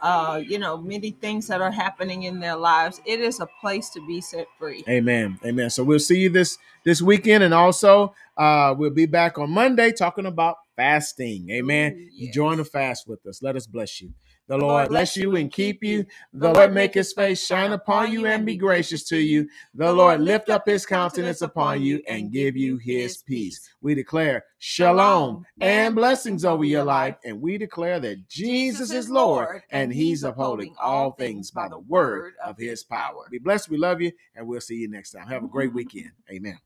uh, 0.02 0.40
you 0.46 0.58
know, 0.58 0.76
many 0.76 1.10
things 1.10 1.46
that 1.48 1.60
are 1.60 1.70
happening 1.70 2.24
in 2.24 2.40
their 2.40 2.56
lives. 2.56 3.00
It 3.04 3.20
is 3.20 3.40
a 3.40 3.48
place 3.60 3.90
to 3.90 4.06
be 4.06 4.20
set 4.20 4.46
free. 4.58 4.84
Amen. 4.88 5.38
Amen. 5.44 5.70
So 5.70 5.84
we'll 5.84 5.98
see 5.98 6.20
you 6.20 6.30
this 6.30 6.58
this 6.84 7.00
weekend, 7.00 7.44
and 7.44 7.54
also 7.54 8.14
uh, 8.36 8.74
we'll 8.76 8.90
be 8.90 9.06
back 9.06 9.38
on 9.38 9.50
Monday 9.50 9.92
talking 9.92 10.26
about 10.26 10.56
fasting. 10.76 11.48
Amen. 11.50 11.94
Ooh, 11.96 12.08
You 12.12 12.32
join 12.32 12.58
the 12.58 12.64
fast 12.64 13.08
with 13.08 13.24
us. 13.26 13.42
Let 13.42 13.56
us 13.56 13.66
bless 13.66 14.00
you. 14.00 14.12
The, 14.46 14.58
Lord, 14.58 14.88
bless 14.88 15.16
you 15.16 15.36
and 15.36 15.50
keep 15.50 15.82
you. 15.82 15.98
you. 15.98 16.06
The 16.34 16.52
Lord 16.52 16.74
make 16.74 16.94
his 16.94 17.12
face 17.12 17.44
shine 17.44 17.72
upon 17.72 18.12
you 18.12 18.26
and 18.26 18.44
be 18.44 18.56
gracious 18.56 19.04
to 19.04 19.16
you. 19.16 19.48
The 19.74 19.92
Lord 19.92 20.20
lift 20.20 20.50
up 20.50 20.66
his 20.66 20.84
countenance 20.84 21.40
upon 21.40 21.80
you 21.80 22.02
and 22.06 22.30
give 22.30 22.56
you 22.56 22.76
his 22.76 23.16
peace. 23.18 23.60
We 23.80 23.94
declare 23.94 24.44
shalom 24.58 25.46
and 25.60 25.94
blessings 25.94 26.44
over 26.44 26.64
your 26.64 26.84
life. 26.84 27.16
And 27.24 27.40
we 27.40 27.56
declare 27.56 28.00
that 28.00 28.28
Jesus 28.28 28.92
is 28.92 29.08
Lord 29.08 29.62
and 29.70 29.92
he's 29.92 30.24
upholding 30.24 30.74
all 30.80 31.12
things 31.12 31.50
by 31.50 31.68
the 31.68 31.78
word 31.78 32.34
of 32.44 32.58
his 32.58 32.84
power. 32.84 33.26
Be 33.30 33.38
blessed. 33.38 33.70
We 33.70 33.78
love 33.78 34.02
you. 34.02 34.12
And 34.34 34.46
we'll 34.46 34.60
see 34.60 34.76
you 34.76 34.88
next 34.88 35.12
time. 35.12 35.26
Have 35.28 35.44
a 35.44 35.48
great 35.48 35.68
mm-hmm. 35.68 35.76
weekend. 35.76 36.10
Amen. 36.30 36.58